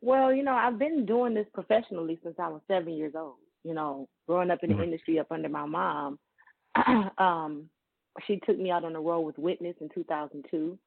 Well, 0.02 0.34
you 0.34 0.44
know, 0.44 0.54
I've 0.54 0.80
been 0.80 1.06
doing 1.06 1.34
this 1.34 1.48
professionally 1.54 2.20
since 2.24 2.36
I 2.40 2.50
was 2.50 2.62
seven 2.68 2.94
years 2.94 3.14
old. 3.16 3.36
You 3.64 3.74
know, 3.74 4.10
growing 4.28 4.52
up 4.52 4.60
in 4.64 4.76
the 4.76 4.84
industry 4.84 5.20
up 5.20 5.32
under 5.32 5.48
my 5.48 5.66
mom, 5.66 6.20
um, 7.18 7.70
she 8.28 8.40
took 8.46 8.60
me 8.60 8.72
out 8.72 8.86
on 8.86 8.94
the 8.94 9.00
road 9.00 9.22
with 9.22 9.38
Witness 9.38 9.76
in 9.82 9.90
2002, 9.94 10.78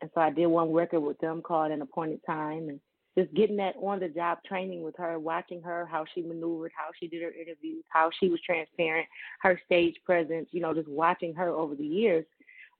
and 0.00 0.10
so 0.14 0.20
I 0.20 0.30
did 0.30 0.46
one 0.46 0.72
record 0.72 1.00
with 1.00 1.18
them 1.18 1.42
called 1.42 1.72
An 1.72 1.82
Appointed 1.82 2.20
Time, 2.26 2.68
and 2.68 2.80
just 3.18 3.34
getting 3.34 3.56
that 3.56 3.74
on 3.82 4.00
the 4.00 4.08
job 4.08 4.38
training 4.46 4.82
with 4.82 4.96
her, 4.96 5.18
watching 5.18 5.60
her, 5.62 5.86
how 5.86 6.04
she 6.14 6.22
maneuvered, 6.22 6.72
how 6.74 6.90
she 6.98 7.08
did 7.08 7.22
her 7.22 7.32
interviews, 7.32 7.84
how 7.88 8.10
she 8.18 8.28
was 8.28 8.40
transparent, 8.40 9.06
her 9.40 9.60
stage 9.66 9.96
presence, 10.04 10.48
you 10.52 10.60
know, 10.60 10.72
just 10.72 10.88
watching 10.88 11.34
her 11.34 11.48
over 11.48 11.74
the 11.74 11.84
years. 11.84 12.24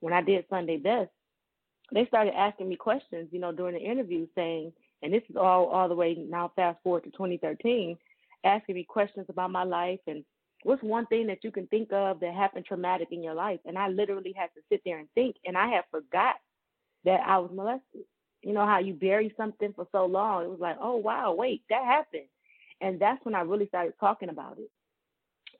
When 0.01 0.15
I 0.15 0.23
did 0.23 0.45
Sunday 0.49 0.79
Best, 0.79 1.11
they 1.93 2.07
started 2.07 2.39
asking 2.39 2.69
me 2.69 2.77
questions, 2.77 3.29
you 3.33 3.41
know, 3.41 3.53
during 3.53 3.75
the 3.75 3.81
interview 3.81 4.27
saying, 4.35 4.73
and 5.03 5.13
this 5.13 5.23
is 5.29 5.37
all 5.37 5.67
all 5.67 5.89
the 5.89 5.95
way 5.95 6.15
now 6.15 6.53
fast 6.55 6.79
forward 6.83 7.05
to 7.05 7.11
2013, 7.11 7.97
asking 8.45 8.75
me 8.75 8.85
questions 8.85 9.27
about 9.29 9.51
my 9.51 9.65
life 9.65 10.01
and 10.07 10.25
what's 10.63 10.83
one 10.83 11.07
thing 11.07 11.27
that 11.27 11.43
you 11.43 11.51
can 11.51 11.67
think 11.69 11.93
of 11.93 12.21
that 12.21 12.35
happened 12.35 12.67
traumatic 12.67 13.09
in 13.11 13.23
your 13.23 13.35
life? 13.35 13.61
And 13.65 13.79
I 13.79 13.89
literally 13.89 14.35
had 14.37 14.51
to 14.55 14.61
sit 14.69 14.83
there 14.85 14.99
and 14.99 15.09
think, 15.15 15.37
and 15.45 15.57
I 15.57 15.69
had 15.69 15.85
forgot 15.91 16.37
that 17.05 17.21
I 17.27 17.39
was 17.39 17.51
molested. 17.53 18.05
You 18.43 18.53
know 18.53 18.67
how 18.67 18.79
you 18.79 18.95
bury 18.95 19.35
something 19.37 19.73
for 19.75 19.87
so 19.93 20.07
long? 20.07 20.45
It 20.45 20.51
was 20.51 20.61
like, 20.61 20.77
oh 20.81 20.97
wow, 20.97 21.35
wait, 21.35 21.63
that 21.69 21.85
happened, 21.85 22.29
and 22.81 22.99
that's 22.99 23.25
when 23.25 23.35
I 23.35 23.43
really 23.43 23.69
started 23.69 23.95
talking 24.01 24.31
about 24.31 24.59
it. 24.59 24.71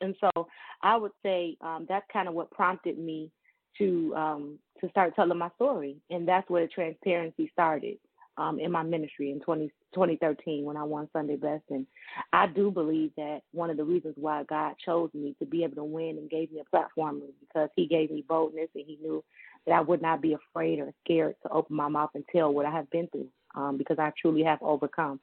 And 0.01 0.17
so 0.21 0.49
I 0.83 0.97
would 0.97 1.13
say 1.23 1.59
um, 1.61 1.85
that's 1.89 2.07
kind 2.11 2.27
of 2.27 2.33
what 2.33 2.51
prompted 2.51 2.99
me 2.99 3.31
to 3.77 4.15
um, 4.17 4.59
to 4.81 4.89
start 4.89 5.15
telling 5.15 5.37
my 5.37 5.51
story, 5.57 5.97
and 6.09 6.27
that's 6.27 6.49
where 6.49 6.63
the 6.63 6.69
transparency 6.69 7.51
started 7.53 7.99
um, 8.37 8.59
in 8.59 8.71
my 8.71 8.83
ministry 8.83 9.31
in 9.33 9.41
20, 9.41 9.69
2013 9.95 10.65
when 10.65 10.77
I 10.77 10.85
won 10.85 11.09
Sunday 11.13 11.37
Best. 11.37 11.65
And 11.71 11.87
I 12.33 12.47
do 12.47 12.71
believe 12.71 13.13
that 13.17 13.41
one 13.53 13.71
of 13.71 13.77
the 13.77 13.85
reasons 13.85 14.15
why 14.17 14.45
God 14.45 14.75
chose 14.85 15.11
me 15.15 15.35
to 15.39 15.47
be 15.47 15.65
able 15.65 15.77
to 15.77 15.85
win 15.85 16.19
and 16.19 16.31
gave 16.31 16.53
me 16.53 16.61
a 16.61 16.71
platform 16.71 17.21
was 17.21 17.31
because 17.41 17.69
He 17.77 17.87
gave 17.87 18.11
me 18.11 18.25
boldness 18.29 18.69
and 18.75 18.85
He 18.87 18.99
knew 19.03 19.23
that 19.67 19.73
I 19.73 19.81
would 19.81 20.03
not 20.03 20.23
be 20.23 20.35
afraid 20.35 20.79
or 20.79 20.93
scared 21.05 21.35
to 21.43 21.51
open 21.51 21.77
my 21.77 21.89
mouth 21.89 22.11
and 22.15 22.25
tell 22.35 22.53
what 22.53 22.67
I 22.67 22.71
have 22.71 22.91
been 22.91 23.09
through 23.09 23.29
um, 23.55 23.77
because 23.77 23.99
I 23.99 24.13
truly 24.21 24.43
have 24.45 24.59
overcome. 24.63 25.21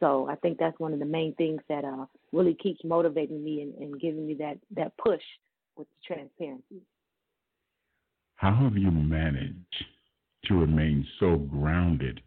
So 0.00 0.28
I 0.28 0.34
think 0.36 0.58
that's 0.58 0.78
one 0.78 0.92
of 0.92 0.98
the 0.98 1.06
main 1.06 1.34
things 1.36 1.62
that 1.68 1.84
uh, 1.84 2.06
really 2.32 2.54
keeps 2.54 2.80
motivating 2.84 3.42
me 3.42 3.62
and, 3.62 3.74
and 3.74 4.00
giving 4.00 4.26
me 4.26 4.34
that, 4.34 4.58
that 4.76 4.96
push 4.98 5.22
with 5.76 5.86
the 5.88 6.14
transparency. 6.14 6.82
How 8.36 8.54
have 8.54 8.76
you 8.76 8.90
managed 8.90 9.84
to 10.44 10.54
remain 10.54 11.06
so 11.18 11.36
grounded 11.36 12.20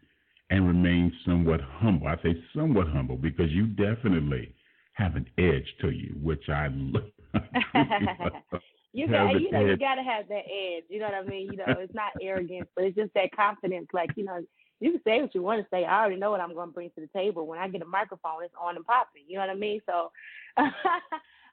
and 0.50 0.66
remain 0.66 1.12
somewhat 1.24 1.60
humble. 1.60 2.08
I 2.08 2.16
say 2.22 2.36
somewhat 2.54 2.88
humble 2.88 3.16
because 3.16 3.50
you 3.50 3.66
definitely 3.66 4.52
have 4.94 5.16
an 5.16 5.26
edge 5.38 5.66
to 5.80 5.90
you, 5.90 6.14
which 6.20 6.48
I 6.48 6.68
love. 6.70 7.04
you 8.92 9.06
got, 9.08 9.40
you 9.40 9.50
know, 9.50 9.64
you 9.64 9.76
gotta 9.76 10.02
have 10.02 10.28
that 10.28 10.44
edge. 10.50 10.84
You 10.88 10.98
know 10.98 11.06
what 11.06 11.14
I 11.14 11.22
mean? 11.22 11.50
You 11.52 11.56
know, 11.56 11.64
it's 11.78 11.94
not 11.94 12.12
arrogance, 12.20 12.68
but 12.74 12.84
it's 12.84 12.96
just 12.96 13.14
that 13.14 13.34
confidence. 13.34 13.88
Like, 13.92 14.10
you 14.16 14.24
know, 14.24 14.44
you 14.80 14.92
can 14.92 15.00
say 15.04 15.20
what 15.20 15.34
you 15.34 15.42
want 15.42 15.60
to 15.62 15.66
say. 15.70 15.84
I 15.84 16.00
already 16.00 16.16
know 16.16 16.30
what 16.30 16.40
I'm 16.40 16.54
going 16.54 16.68
to 16.68 16.74
bring 16.74 16.90
to 16.90 17.00
the 17.00 17.18
table. 17.18 17.46
When 17.46 17.58
I 17.58 17.68
get 17.68 17.82
a 17.82 17.86
microphone, 17.86 18.42
it's 18.42 18.54
on 18.60 18.76
and 18.76 18.84
popping. 18.84 19.22
You 19.28 19.36
know 19.36 19.46
what 19.46 19.50
I 19.50 19.54
mean? 19.54 19.80
So, 19.86 20.10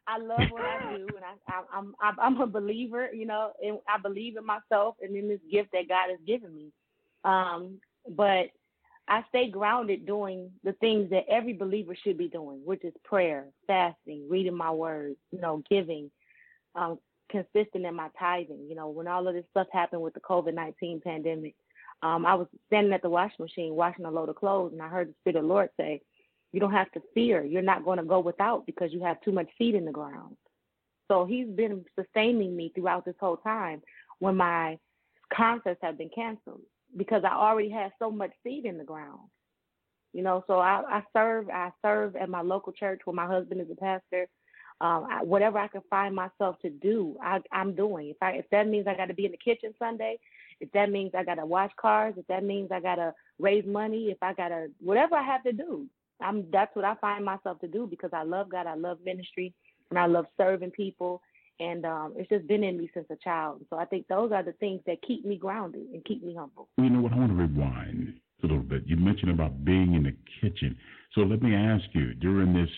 I 0.09 0.17
love 0.17 0.49
what 0.49 0.61
I 0.61 0.95
do, 0.95 1.05
and 1.15 1.25
I, 1.25 1.51
I, 1.51 1.63
I'm 1.77 1.93
I'm 2.01 2.19
I'm 2.19 2.41
a 2.41 2.47
believer. 2.47 3.09
You 3.13 3.27
know, 3.27 3.51
and 3.61 3.79
I 3.87 4.01
believe 4.01 4.37
in 4.37 4.45
myself 4.45 4.95
and 5.01 5.15
in 5.15 5.27
this 5.27 5.41
gift 5.51 5.69
that 5.73 5.89
God 5.89 6.09
has 6.09 6.19
given 6.25 6.55
me. 6.55 6.71
Um, 7.23 7.79
but 8.15 8.47
I 9.07 9.23
stay 9.29 9.49
grounded 9.49 10.05
doing 10.05 10.51
the 10.63 10.73
things 10.73 11.09
that 11.11 11.25
every 11.29 11.53
believer 11.53 11.95
should 11.95 12.17
be 12.17 12.27
doing, 12.27 12.61
which 12.65 12.83
is 12.83 12.93
prayer, 13.05 13.45
fasting, 13.65 14.27
reading 14.29 14.55
my 14.55 14.71
words, 14.71 15.15
you 15.31 15.39
know, 15.39 15.63
giving, 15.69 16.11
um, 16.75 16.99
consistent 17.29 17.85
in 17.85 17.95
my 17.95 18.09
tithing. 18.19 18.67
You 18.67 18.75
know, 18.75 18.89
when 18.89 19.07
all 19.07 19.27
of 19.27 19.33
this 19.33 19.45
stuff 19.51 19.67
happened 19.71 20.01
with 20.01 20.13
the 20.13 20.19
COVID 20.19 20.53
19 20.53 21.01
pandemic, 21.01 21.55
um, 22.03 22.25
I 22.25 22.35
was 22.35 22.47
standing 22.67 22.93
at 22.93 23.01
the 23.01 23.09
washing 23.09 23.37
machine 23.39 23.75
washing 23.75 24.05
a 24.05 24.11
load 24.11 24.29
of 24.29 24.35
clothes, 24.35 24.73
and 24.73 24.81
I 24.81 24.89
heard 24.89 25.09
the 25.09 25.15
Spirit 25.21 25.37
of 25.37 25.43
the 25.43 25.47
Lord 25.47 25.69
say, 25.79 26.01
You 26.51 26.59
don't 26.59 26.73
have 26.73 26.91
to 26.91 27.01
fear. 27.13 27.43
You're 27.43 27.61
not 27.61 27.85
going 27.85 27.99
to 27.99 28.03
go 28.03 28.19
without 28.19 28.65
because 28.65 28.91
you 28.91 29.01
have 29.03 29.21
too 29.21 29.31
much 29.31 29.47
seed 29.57 29.75
in 29.75 29.85
the 29.85 29.91
ground. 29.91 30.35
So 31.07 31.25
He's 31.25 31.47
been 31.47 31.85
sustaining 31.97 32.55
me 32.55 32.73
throughout 32.75 33.05
this 33.05 33.15
whole 33.19 33.37
time 33.37 33.81
when 34.19 34.35
my 34.35 34.77
concerts 35.33 35.79
have 35.81 35.97
been 35.97 36.09
canceled 36.13 36.61
because 36.95 37.23
I 37.23 37.33
already 37.33 37.69
had 37.69 37.91
so 37.99 38.09
much 38.09 38.31
seed 38.43 38.65
in 38.65 38.77
the 38.77 38.83
ground. 38.83 39.19
You 40.13 40.23
know, 40.23 40.43
so 40.47 40.59
I, 40.59 40.81
I 40.87 41.03
serve. 41.13 41.49
I 41.49 41.71
serve 41.81 42.15
at 42.15 42.29
my 42.29 42.41
local 42.41 42.73
church 42.73 43.01
where 43.03 43.15
my 43.15 43.27
husband 43.27 43.61
is 43.61 43.67
a 43.71 43.75
pastor. 43.75 44.27
Um, 44.79 45.07
I, 45.09 45.23
whatever 45.23 45.57
I 45.57 45.67
can 45.67 45.81
find 45.89 46.15
myself 46.15 46.59
to 46.61 46.69
do, 46.69 47.17
I, 47.21 47.39
I'm 47.51 47.75
doing. 47.75 48.09
If 48.09 48.17
I 48.21 48.31
if 48.31 48.49
that 48.51 48.67
means 48.67 48.87
I 48.87 48.95
got 48.95 49.07
to 49.07 49.13
be 49.13 49.25
in 49.25 49.31
the 49.31 49.37
kitchen 49.37 49.73
Sunday, 49.77 50.17
if 50.59 50.71
that 50.71 50.91
means 50.91 51.11
I 51.15 51.23
got 51.23 51.35
to 51.35 51.45
wash 51.45 51.71
cars, 51.79 52.13
if 52.17 52.25
that 52.27 52.43
means 52.43 52.71
I 52.71 52.79
got 52.79 52.95
to 52.95 53.13
raise 53.39 53.65
money, 53.65 54.09
if 54.11 54.17
I 54.21 54.33
got 54.33 54.49
to 54.49 54.67
whatever 54.79 55.15
I 55.15 55.23
have 55.23 55.43
to 55.43 55.51
do, 55.51 55.87
I'm 56.21 56.45
that's 56.51 56.75
what 56.75 56.85
I 56.85 56.95
find 56.95 57.25
myself 57.25 57.59
to 57.61 57.67
do 57.67 57.87
because 57.87 58.11
I 58.13 58.23
love 58.23 58.49
God, 58.49 58.67
I 58.67 58.75
love 58.75 58.99
ministry, 59.03 59.53
and 59.89 59.99
I 59.99 60.05
love 60.05 60.25
serving 60.37 60.71
people, 60.71 61.21
and 61.59 61.85
um, 61.85 62.13
it's 62.15 62.29
just 62.29 62.47
been 62.47 62.63
in 62.63 62.77
me 62.77 62.89
since 62.93 63.07
a 63.09 63.15
child. 63.15 63.65
So 63.69 63.77
I 63.77 63.85
think 63.85 64.07
those 64.07 64.31
are 64.31 64.43
the 64.43 64.53
things 64.53 64.81
that 64.85 65.01
keep 65.01 65.25
me 65.25 65.37
grounded 65.37 65.87
and 65.93 66.03
keep 66.05 66.23
me 66.23 66.35
humble. 66.35 66.67
You 66.77 66.89
know 66.89 67.01
what? 67.01 67.13
I 67.13 67.17
want 67.17 67.31
to 67.31 67.35
rewind 67.35 68.19
a 68.43 68.45
little 68.45 68.61
bit. 68.61 68.83
You 68.85 68.97
mentioned 68.97 69.31
about 69.31 69.65
being 69.65 69.95
in 69.95 70.03
the 70.03 70.15
kitchen. 70.41 70.77
So 71.13 71.21
let 71.21 71.41
me 71.41 71.55
ask 71.55 71.83
you 71.93 72.13
during 72.13 72.53
this 72.53 72.69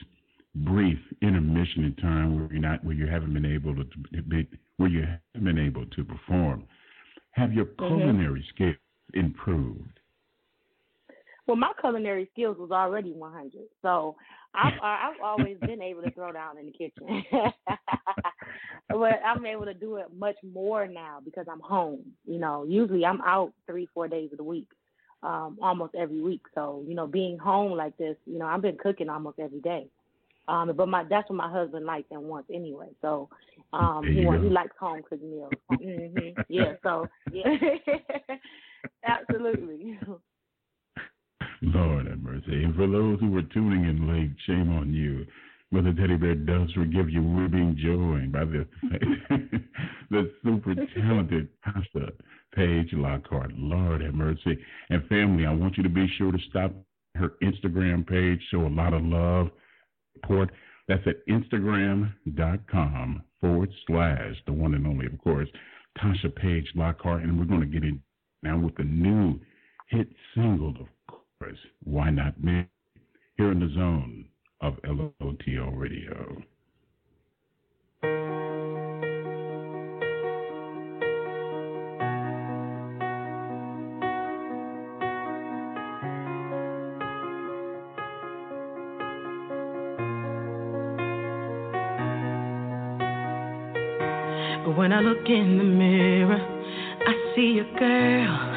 brief 0.55 0.99
intermission 1.21 1.85
in 1.85 1.95
time 1.95 2.39
where 2.39 2.51
you're 2.51 2.61
not, 2.61 2.83
where 2.83 2.95
you 2.95 3.07
haven't 3.07 3.33
been 3.33 3.45
able 3.45 3.75
to, 3.75 3.83
be, 4.23 4.47
where 4.77 4.89
you 4.89 5.01
haven't 5.01 5.45
been 5.45 5.59
able 5.59 5.85
to 5.85 6.03
perform, 6.03 6.63
have 7.31 7.53
your 7.53 7.65
mm-hmm. 7.65 7.97
culinary 7.97 8.39
mm-hmm. 8.41 8.55
skills 8.55 8.75
improved? 9.13 9.99
Well, 11.47 11.57
my 11.57 11.71
culinary 11.81 12.29
skills 12.31 12.57
was 12.59 12.69
already 12.71 13.11
100, 13.11 13.51
so 13.81 14.15
I've 14.53 14.73
I've 14.83 15.21
always 15.23 15.57
been 15.61 15.81
able 15.81 16.03
to 16.03 16.11
throw 16.11 16.31
down 16.31 16.57
in 16.57 16.67
the 16.67 16.71
kitchen, 16.71 17.23
but 18.87 19.19
I'm 19.25 19.45
able 19.45 19.65
to 19.65 19.73
do 19.73 19.97
it 19.97 20.07
much 20.17 20.35
more 20.53 20.87
now 20.87 21.19
because 21.23 21.45
I'm 21.51 21.59
home. 21.59 22.01
You 22.25 22.39
know, 22.39 22.65
usually 22.67 23.05
I'm 23.05 23.21
out 23.21 23.53
three 23.65 23.87
four 23.93 24.07
days 24.07 24.29
of 24.31 24.37
the 24.37 24.43
week, 24.43 24.67
um, 25.23 25.57
almost 25.61 25.95
every 25.95 26.21
week. 26.21 26.41
So 26.55 26.83
you 26.87 26.95
know, 26.95 27.07
being 27.07 27.37
home 27.37 27.73
like 27.73 27.97
this, 27.97 28.15
you 28.25 28.39
know, 28.39 28.45
I've 28.45 28.61
been 28.61 28.77
cooking 28.77 29.09
almost 29.09 29.39
every 29.39 29.61
day. 29.61 29.87
Um, 30.47 30.71
but 30.75 30.87
my 30.87 31.03
that's 31.03 31.29
what 31.29 31.35
my 31.35 31.51
husband 31.51 31.85
likes 31.85 32.07
and 32.11 32.23
wants 32.23 32.49
anyway. 32.51 32.87
So 33.01 33.29
um, 33.71 34.03
he 34.03 34.25
wants, 34.25 34.43
he 34.43 34.49
likes 34.49 34.75
home 34.79 35.03
cooked 35.07 35.23
meals. 35.23 35.51
mm-hmm. 35.71 36.41
Yeah. 36.49 36.73
So 36.81 37.07
yeah, 37.31 37.55
absolutely. 39.05 39.99
Lord 41.61 42.07
have 42.07 42.19
mercy. 42.19 42.63
And 42.63 42.75
for 42.75 42.87
those 42.87 43.19
who 43.19 43.29
were 43.29 43.43
tuning 43.43 43.83
in 43.85 44.07
late, 44.07 44.31
shame 44.47 44.75
on 44.75 44.93
you. 44.93 45.25
Mother 45.71 45.93
Teddy 45.93 46.17
Bear 46.17 46.33
does 46.33 46.71
forgive 46.71 47.11
you. 47.11 47.21
We're 47.21 47.47
being 47.47 47.77
joined 47.77 48.31
by 48.31 48.45
the 48.45 48.67
the 50.09 50.31
super 50.43 50.73
talented 50.95 51.47
Tasha 51.63 52.11
Page 52.55 52.89
Lockhart. 52.93 53.51
Lord 53.53 54.01
have 54.01 54.15
mercy. 54.15 54.57
And 54.89 55.07
family, 55.07 55.45
I 55.45 55.53
want 55.53 55.77
you 55.77 55.83
to 55.83 55.89
be 55.89 56.07
sure 56.17 56.31
to 56.31 56.39
stop 56.49 56.73
her 57.15 57.33
Instagram 57.43 58.07
page. 58.07 58.41
Show 58.49 58.65
a 58.65 58.67
lot 58.67 58.93
of 58.93 59.03
love. 59.03 59.51
Support. 60.15 60.49
That's 60.87 61.05
at 61.05 61.25
Instagram.com 61.27 63.23
forward 63.39 63.69
slash 63.85 64.35
the 64.47 64.53
one 64.53 64.73
and 64.73 64.87
only, 64.87 65.05
of 65.05 65.19
course, 65.19 65.47
Tasha 65.99 66.35
Page 66.35 66.67
Lockhart. 66.73 67.21
And 67.21 67.37
we're 67.37 67.45
going 67.45 67.61
to 67.61 67.67
get 67.67 67.83
in 67.83 68.01
now 68.41 68.57
with 68.57 68.75
the 68.75 68.83
new 68.85 69.39
hit 69.89 70.07
single 70.33 70.69
of 70.69 70.87
course, 71.39 71.57
why 71.83 72.09
Not 72.09 72.43
Me? 72.43 72.65
Here 73.37 73.51
in 73.51 73.59
the 73.59 73.69
zone 73.75 74.28
of 74.61 74.75
LOTL 74.83 75.71
Radio. 75.75 76.43
When 94.75 94.93
I 94.93 95.01
look 95.01 95.27
in 95.27 95.57
the 95.57 95.63
mirror, 95.63 96.39
I 97.05 97.33
see 97.35 97.59
a 97.59 97.79
girl 97.79 98.49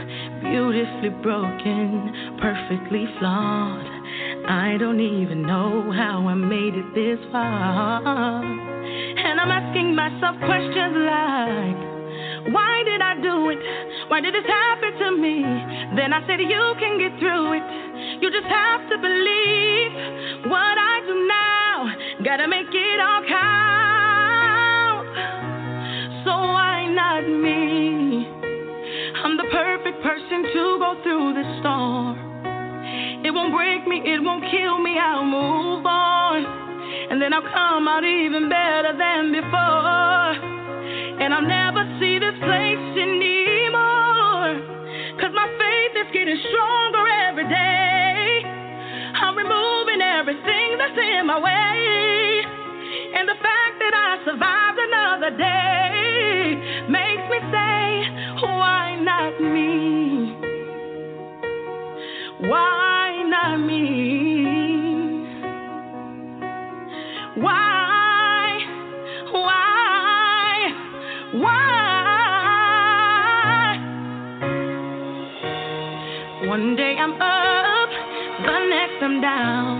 beautifully 0.43 1.09
broken, 1.23 2.37
perfectly 2.41 3.07
flawed. 3.19 4.02
I 4.49 4.77
don't 4.79 5.01
even 5.01 5.43
know 5.43 5.93
how 5.93 6.27
I 6.27 6.35
made 6.35 6.75
it 6.75 6.95
this 6.95 7.19
far. 7.31 8.43
And 8.43 9.41
I'm 9.41 9.51
asking 9.51 9.95
myself 9.95 10.37
questions 10.45 10.97
like, 10.99 12.53
why 12.53 12.83
did 12.85 13.01
I 13.01 13.15
do 13.23 13.51
it? 13.51 13.59
Why 14.11 14.21
did 14.21 14.35
this 14.35 14.45
happen 14.47 14.99
to 14.99 15.17
me? 15.17 15.43
Then 15.95 16.13
I 16.13 16.27
said, 16.27 16.41
you 16.41 16.75
can 16.81 16.99
get 16.99 17.19
through 17.21 17.55
it. 17.55 17.63
You 18.21 18.31
just 18.31 18.47
have 18.47 18.89
to 18.91 18.99
believe 18.99 20.51
what 20.51 20.77
I 20.79 21.01
do 21.07 21.15
now. 21.27 21.95
Gotta 22.25 22.49
make 22.49 22.67
it 22.67 23.01
all 23.01 23.23
count. 23.29 25.07
So 26.25 26.35
why 26.35 26.87
not 26.91 27.23
me? 27.23 28.27
I'm 29.23 29.37
the 29.37 29.47
perfect 29.53 30.03
person 30.03 30.43
to 30.53 30.79
go 30.79 30.95
through 31.03 31.35
the 31.35 31.61
storm 31.61 32.22
won't 33.43 33.55
break 33.55 33.87
me, 33.89 33.99
it 34.07 34.23
won't 34.23 34.45
kill 34.55 34.79
me, 34.79 34.95
I'll 34.99 35.25
move 35.25 35.85
on. 35.85 36.47
And 37.11 37.21
then 37.21 37.33
I'll 37.35 37.43
come 37.43 37.89
out 37.89 38.05
even 38.05 38.49
better 38.49 38.95
than 38.97 39.33
before. 39.33 40.31
And 41.19 41.35
I'll 41.35 41.43
never 41.43 41.83
see 41.99 42.23
this 42.23 42.39
place 42.39 42.87
in 43.03 43.12
down. 79.23 79.72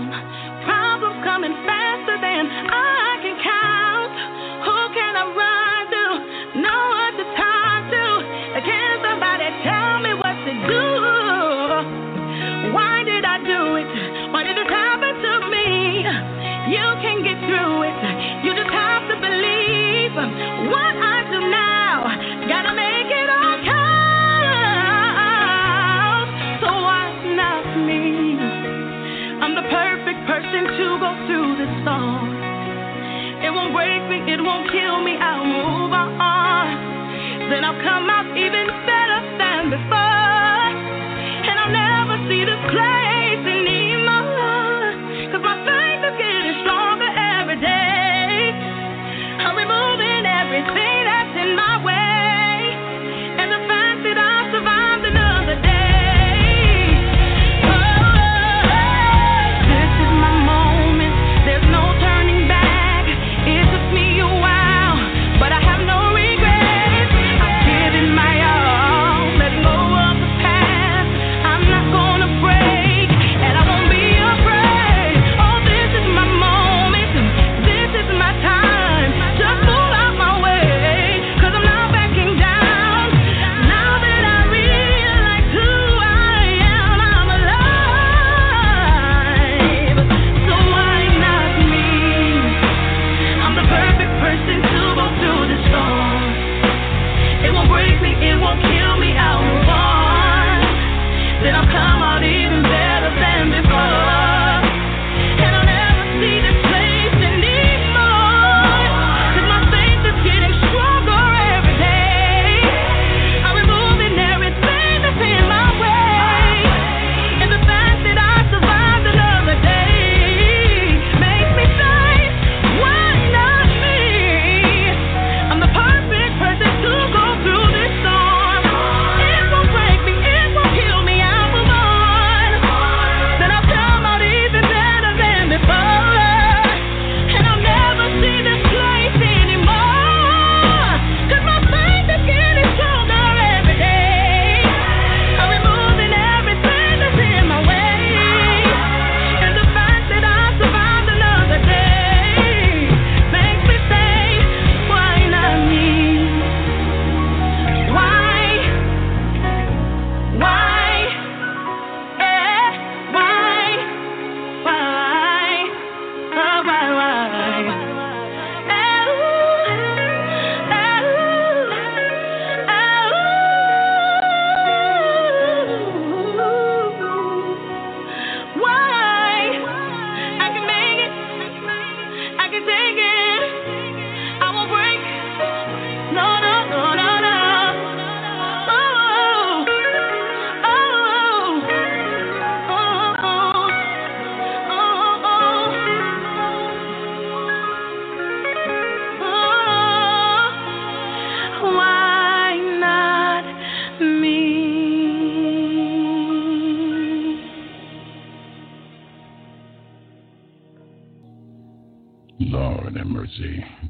It 34.25 34.41
won't 34.41 34.71
kill 34.71 35.01
me, 35.03 35.17
I'll 35.17 35.43
move 35.43 35.91
on. 35.91 37.49
Then 37.49 37.65
I'll 37.65 37.81
come 37.83 38.09
out 38.09 38.37
even 38.37 38.67
better 38.87 39.19
than 39.37 39.69
before. 39.69 40.02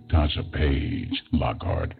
Tasha 0.09 0.51
Page, 0.53 1.23
Lockhart. 1.31 1.93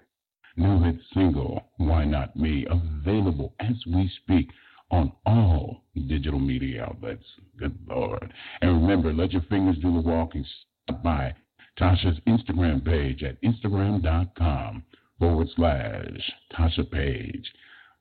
New 0.55 0.83
hit 0.83 0.95
single, 1.13 1.71
Why 1.77 2.05
Not 2.05 2.35
Me, 2.35 2.65
available 2.69 3.53
as 3.59 3.75
we 3.87 4.09
speak 4.23 4.49
on 4.91 5.11
all 5.25 5.83
digital 6.07 6.39
media 6.39 6.85
outlets. 6.85 7.25
Good 7.57 7.77
Lord. 7.87 8.33
And 8.61 8.81
remember, 8.81 9.11
let 9.11 9.33
your 9.33 9.41
fingers 9.43 9.77
do 9.77 9.93
the 9.93 9.99
walking. 9.99 10.45
Stop 10.83 11.03
by 11.03 11.33
Tasha's 11.79 12.19
Instagram 12.27 12.85
page 12.85 13.23
at 13.23 13.41
instagram.com 13.41 14.83
forward 15.19 15.47
slash 15.55 16.31
Tasha 16.53 16.89
Page 16.89 17.51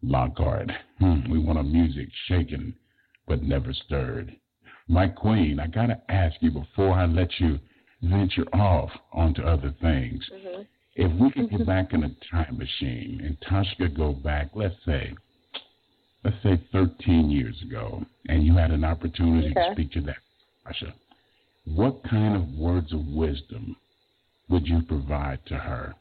Lockhart. 0.02 0.70
Hmm, 0.98 1.30
we 1.30 1.38
want 1.38 1.58
a 1.58 1.62
music 1.62 2.08
shaken 2.28 2.74
but 3.26 3.42
never 3.42 3.72
stirred. 3.72 4.36
My 4.88 5.08
queen, 5.08 5.58
I 5.58 5.68
got 5.68 5.86
to 5.86 6.00
ask 6.10 6.36
you 6.40 6.50
before 6.50 6.92
I 6.92 7.06
let 7.06 7.40
you 7.40 7.58
venture 8.02 8.44
off 8.52 8.90
onto 9.12 9.42
other 9.42 9.74
things. 9.80 10.24
Mm-hmm. 10.32 10.62
If 10.96 11.20
we 11.20 11.30
could 11.30 11.50
get 11.50 11.66
back 11.66 11.92
in 11.92 12.04
a 12.04 12.10
time 12.30 12.58
machine 12.58 13.20
and 13.24 13.36
Tasha 13.40 13.96
go 13.96 14.12
back, 14.12 14.50
let's 14.54 14.74
say, 14.84 15.14
let's 16.24 16.36
say 16.42 16.60
13 16.72 17.30
years 17.30 17.60
ago, 17.62 18.04
and 18.28 18.44
you 18.44 18.54
had 18.56 18.70
an 18.70 18.84
opportunity 18.84 19.50
Okay. 19.50 19.68
to 19.68 19.72
speak 19.72 19.92
to 19.92 20.00
that 20.02 20.16
Tasha, 20.66 20.92
what 21.64 22.02
kind 22.08 22.36
of 22.36 22.48
words 22.58 22.92
of 22.92 23.06
wisdom 23.06 23.76
would 24.48 24.66
you 24.66 24.82
provide 24.82 25.38
to 25.46 25.54
her 25.54 25.94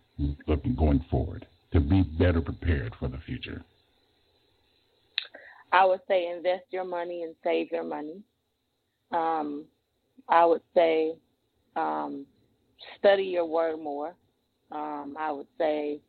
looking 0.47 0.75
going 0.75 1.03
forward 1.09 1.47
to 1.71 1.79
be 1.79 2.01
better 2.01 2.41
prepared 2.41 2.93
for 2.99 3.07
the 3.07 3.17
future? 3.25 3.63
I 5.71 5.85
would 5.85 6.01
say 6.07 6.27
invest 6.27 6.65
your 6.71 6.83
money 6.83 7.23
and 7.23 7.33
save 7.43 7.71
your 7.71 7.83
money. 7.83 8.21
Um, 9.11 9.65
I 10.27 10.45
would 10.45 10.61
say 10.75 11.13
um, 11.75 12.25
study 12.97 13.23
your 13.23 13.45
word 13.45 13.79
more. 13.79 14.13
Um, 14.71 15.15
I 15.19 15.31
would 15.31 15.47
say 15.57 15.99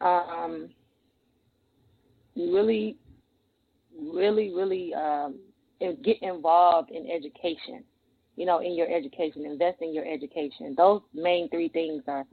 um, 0.00 0.68
really, 2.36 2.96
really, 3.98 4.52
really 4.52 4.92
um, 4.94 5.38
get 5.80 6.22
involved 6.22 6.90
in 6.90 7.10
education. 7.10 7.84
You 8.36 8.44
know, 8.44 8.58
in 8.58 8.74
your 8.74 8.92
education, 8.92 9.46
invest 9.46 9.78
in 9.80 9.94
your 9.94 10.04
education. 10.04 10.74
Those 10.76 11.00
main 11.14 11.48
three 11.48 11.68
things 11.68 12.02
are 12.06 12.24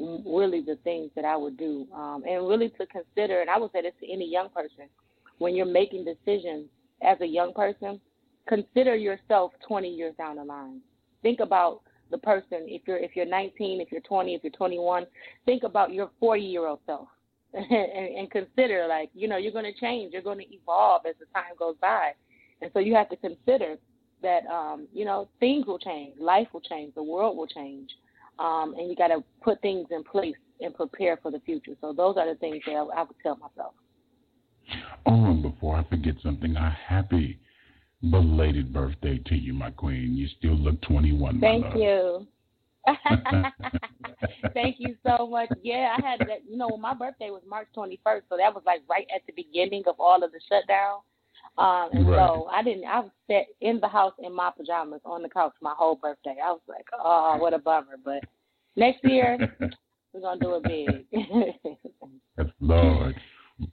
really 0.00 0.62
the 0.62 0.76
things 0.82 1.10
that 1.14 1.24
I 1.24 1.36
would 1.36 1.56
do, 1.56 1.86
um, 1.94 2.24
and 2.28 2.48
really 2.48 2.70
to 2.70 2.86
consider. 2.86 3.40
And 3.40 3.48
I 3.48 3.58
would 3.58 3.70
say 3.70 3.82
this 3.82 3.92
to 4.00 4.12
any 4.12 4.28
young 4.28 4.48
person 4.48 4.88
when 5.38 5.54
you're 5.54 5.66
making 5.66 6.04
decisions 6.04 6.66
as 7.02 7.20
a 7.20 7.26
young 7.26 7.52
person, 7.52 8.00
consider 8.48 8.94
yourself 8.94 9.52
20 9.66 9.88
years 9.88 10.14
down 10.16 10.36
the 10.36 10.44
line. 10.44 10.80
Think 11.22 11.40
about 11.40 11.82
the 12.10 12.18
person. 12.18 12.66
If 12.66 12.82
you're 12.86 12.98
if 12.98 13.12
you're 13.14 13.26
19, 13.26 13.80
if 13.80 13.90
you're 13.90 14.00
20, 14.00 14.34
if 14.34 14.42
you're 14.44 14.52
21, 14.52 15.06
think 15.46 15.62
about 15.62 15.92
your 15.92 16.10
40 16.20 16.42
year 16.42 16.66
old 16.66 16.80
self, 16.86 17.08
and, 17.54 17.64
and 17.70 18.30
consider 18.30 18.86
like 18.88 19.10
you 19.14 19.28
know 19.28 19.36
you're 19.36 19.52
going 19.52 19.72
to 19.72 19.80
change, 19.80 20.12
you're 20.12 20.22
going 20.22 20.38
to 20.38 20.54
evolve 20.54 21.02
as 21.08 21.14
the 21.18 21.26
time 21.26 21.52
goes 21.58 21.76
by, 21.80 22.12
and 22.62 22.70
so 22.72 22.78
you 22.78 22.94
have 22.94 23.08
to 23.10 23.16
consider 23.16 23.76
that 24.22 24.46
um, 24.46 24.88
you 24.92 25.04
know 25.04 25.28
things 25.40 25.66
will 25.66 25.78
change, 25.78 26.14
life 26.18 26.48
will 26.52 26.60
change, 26.60 26.94
the 26.94 27.02
world 27.02 27.36
will 27.36 27.46
change, 27.46 27.90
um, 28.38 28.74
and 28.78 28.88
you 28.88 28.96
got 28.96 29.08
to 29.08 29.22
put 29.42 29.60
things 29.62 29.86
in 29.90 30.02
place 30.04 30.36
and 30.60 30.74
prepare 30.74 31.18
for 31.22 31.30
the 31.30 31.40
future. 31.40 31.72
So 31.80 31.92
those 31.92 32.16
are 32.16 32.32
the 32.32 32.38
things 32.38 32.62
that 32.66 32.72
I, 32.72 33.00
I 33.00 33.02
would 33.02 33.16
tell 33.22 33.36
myself. 33.36 33.74
Oh, 35.06 35.24
and 35.26 35.42
before 35.42 35.76
I 35.76 35.84
forget 35.84 36.14
something, 36.22 36.56
a 36.56 36.70
happy 36.70 37.38
belated 38.10 38.72
birthday 38.72 39.18
to 39.26 39.34
you, 39.34 39.52
my 39.52 39.70
queen. 39.70 40.14
You 40.16 40.28
still 40.38 40.54
look 40.54 40.80
21, 40.82 41.40
Thank 41.40 41.74
you. 41.74 42.26
Thank 44.54 44.76
you 44.78 44.96
so 45.04 45.26
much. 45.26 45.48
Yeah, 45.62 45.96
I 45.96 46.06
had 46.06 46.20
that. 46.20 46.40
You 46.48 46.56
know, 46.56 46.76
my 46.76 46.94
birthday 46.94 47.30
was 47.30 47.42
March 47.48 47.68
21st, 47.76 48.22
so 48.28 48.36
that 48.36 48.54
was 48.54 48.62
like 48.66 48.82
right 48.88 49.06
at 49.14 49.22
the 49.26 49.32
beginning 49.34 49.82
of 49.86 49.96
all 49.98 50.22
of 50.22 50.32
the 50.32 50.40
shutdown. 50.48 51.00
Um, 51.56 51.90
and 51.92 52.08
Right. 52.08 52.18
so 52.18 52.48
I 52.50 52.62
didn't. 52.62 52.84
I 52.84 53.00
was 53.00 53.10
set 53.26 53.46
in 53.60 53.80
the 53.80 53.88
house 53.88 54.14
in 54.18 54.32
my 54.32 54.50
pajamas 54.56 55.00
on 55.04 55.22
the 55.22 55.28
couch 55.28 55.54
my 55.60 55.74
whole 55.76 55.96
birthday. 55.96 56.36
I 56.42 56.50
was 56.50 56.60
like, 56.68 56.86
oh, 56.98 57.36
what 57.38 57.54
a 57.54 57.58
bummer. 57.58 57.96
But 58.04 58.24
next 58.76 59.04
year 59.04 59.38
we're 60.12 60.20
gonna 60.20 60.40
do 60.40 60.60
it 60.62 60.62
big. 60.64 61.06
Yes, 62.38 62.48
Lord. 62.60 63.14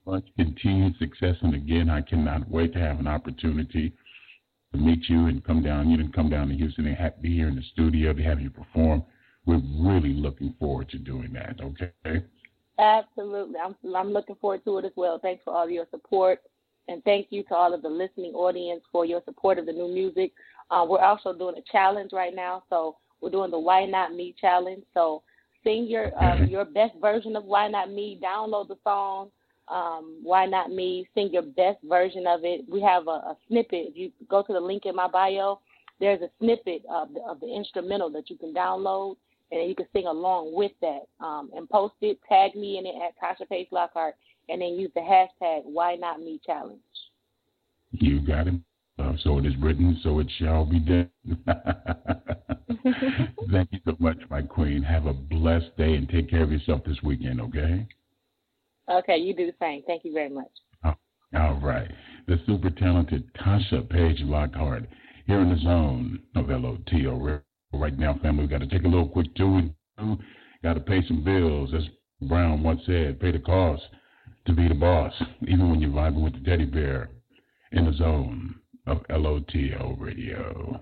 Much 0.06 0.26
continued 0.38 0.96
success. 1.00 1.36
And 1.42 1.56
again, 1.56 1.90
I 1.90 2.02
cannot 2.02 2.48
wait 2.50 2.74
to 2.74 2.80
have 2.80 3.00
an 3.00 3.08
opportunity 3.08 3.94
meet 4.74 5.10
you 5.10 5.28
and 5.28 5.44
come 5.44 5.62
down. 5.62 5.90
You 5.90 5.98
didn't 5.98 6.16
come 6.16 6.30
down 6.30 6.50
to 6.50 6.56
Houston 6.56 6.88
and 6.88 6.98
have, 6.98 7.22
be 7.22 7.36
here 7.36 7.48
in 7.48 7.56
the 7.56 7.64
studio 7.74 8.14
to 8.14 8.24
have 8.24 8.40
you 8.40 8.50
perform. 8.50 9.04
We're 9.46 9.62
really 9.80 10.14
looking 10.14 10.54
forward 10.60 10.90
to 10.90 10.98
doing 10.98 11.34
that, 11.34 11.60
okay? 11.62 12.24
Absolutely. 12.80 13.60
I'm 13.60 13.76
I'm 13.96 14.12
looking 14.12 14.36
forward 14.36 14.64
to 14.66 14.78
it 14.80 14.86
as 14.86 14.92
well. 14.96 15.20
Thanks 15.20 15.44
for 15.44 15.54
all 15.54 15.70
your 15.70 15.86
support. 15.92 16.40
And 16.88 17.04
thank 17.04 17.28
you 17.30 17.44
to 17.44 17.56
all 17.56 17.74
of 17.74 17.82
the 17.82 17.90
listening 17.90 18.34
audience 18.34 18.82
for 18.92 19.06
your 19.06 19.22
support 19.26 19.60
of 19.60 19.66
the 19.66 19.72
new 19.72 19.88
music. 19.88 20.32
Uh, 20.72 20.86
we're 20.88 21.04
also 21.04 21.34
doing 21.34 21.56
a 21.58 21.72
challenge 21.72 22.12
right 22.12 22.36
now. 22.36 22.64
So 22.70 22.98
we're 23.20 23.30
doing 23.30 23.52
the 23.52 23.60
Why 23.60 23.86
Not 23.86 24.14
Me 24.14 24.34
challenge. 24.40 24.84
So 24.94 25.22
sing 25.64 25.86
your 25.88 26.12
um, 26.24 26.48
your 26.48 26.66
best 26.66 26.94
version 27.00 27.36
of 27.36 27.46
Why 27.46 27.68
Not 27.68 27.92
Me. 27.92 28.20
Download 28.24 28.68
the 28.68 28.78
song 28.84 29.30
um, 29.72 30.20
Why 30.22 30.46
Not 30.46 30.72
Me. 30.72 31.08
Sing 31.16 31.30
your 31.32 31.44
best 31.44 31.80
version 31.84 32.28
of 32.28 32.42
it. 32.44 32.66
We 32.70 32.82
have 32.82 33.08
a, 33.08 33.12
a 33.12 33.38
snippet. 33.48 33.88
If 33.90 33.98
you 33.98 34.12
go 34.30 34.44
to 34.44 34.54
the 34.54 34.60
link 34.60 34.86
in 34.86 34.96
my 34.96 35.08
bio, 35.08 35.60
there's 36.00 36.22
a 36.22 36.30
snippet 36.40 36.84
of 36.90 37.14
the, 37.14 37.22
of 37.22 37.40
the 37.40 37.48
instrumental 37.48 38.10
that 38.12 38.30
you 38.30 38.38
can 38.38 38.54
download, 38.54 39.16
and 39.52 39.62
then 39.62 39.70
you 39.70 39.76
can 39.76 39.88
sing 39.94 40.08
along 40.08 40.54
with 40.54 40.72
that. 40.82 41.02
Um, 41.20 41.50
and 41.56 41.70
post 41.70 41.96
it, 42.02 42.20
tag 42.28 42.56
me 42.56 42.78
in 42.78 42.86
it 42.86 42.96
at 42.96 43.14
Tasha 43.20 43.48
Page 43.48 43.68
Lockhart, 43.72 44.16
and 44.50 44.62
then 44.62 44.70
use 44.70 44.92
the 44.94 45.02
hashtag 45.02 45.62
Why 45.64 45.96
Not 45.96 46.20
Me 46.20 46.40
Challenge. 46.46 46.80
You 47.92 48.20
got 48.26 48.48
it. 48.48 48.56
Uh, 49.00 49.14
so 49.24 49.40
it 49.40 49.46
is 49.46 49.54
written, 49.60 50.00
so 50.04 50.20
it 50.20 50.28
shall 50.38 50.66
be 50.66 50.80
done. 50.80 51.10
Thank 53.52 53.70
you 53.72 53.80
so 53.86 53.96
much, 54.00 54.18
my 54.30 54.42
queen. 54.42 54.84
Have 54.84 55.06
a 55.08 55.14
blessed 55.14 55.76
day 55.78 55.96
and 55.96 56.08
take 56.08 56.30
care 56.30 56.44
of 56.44 56.52
yourself 56.52 56.84
this 56.86 57.02
weekend, 57.02 57.42
okay? 57.42 57.88
Okay, 58.90 59.18
you 59.18 59.36
do 59.36 59.46
the 59.46 59.56
same. 59.60 59.84
Thank 59.86 60.04
you 60.06 60.14
very 60.14 60.30
much. 60.30 60.50
Oh, 60.84 60.96
all 61.38 61.60
right. 61.62 61.90
The 62.28 62.40
super 62.46 62.70
talented 62.70 63.24
Tasha 63.36 63.90
Page 63.90 64.20
Lockhart 64.22 64.88
here 65.28 65.40
in 65.40 65.50
the 65.50 65.58
zone 65.58 66.20
of 66.36 66.46
LOTL. 66.46 67.42
Right 67.74 67.98
now, 67.98 68.20
family, 68.22 68.44
we 68.44 68.50
got 68.50 68.60
to 68.62 68.68
take 68.68 68.84
a 68.84 68.88
little 68.88 69.08
quick 69.08 69.34
two 69.36 69.56
and 69.56 69.74
two. 70.00 70.18
Got 70.64 70.74
to 70.74 70.80
pay 70.82 71.02
some 71.08 71.24
bills. 71.24 71.74
As 71.74 71.84
Brown 72.28 72.64
once 72.64 72.82
said, 72.86 73.20
pay 73.20 73.32
the 73.32 73.40
cost 73.40 73.84
to 74.46 74.54
be 74.54 74.68
the 74.68 74.76
boss, 74.76 75.14
even 75.48 75.70
when 75.70 75.80
you're 75.80 75.92
vibing 75.92 76.24
with 76.24 76.34
the 76.34 76.50
teddy 76.50 76.66
bear 76.66 77.10
in 77.72 77.86
the 77.86 77.94
zone 77.94 78.56
of 78.88 78.98
LOTL 79.10 80.00
radio. 80.00 80.82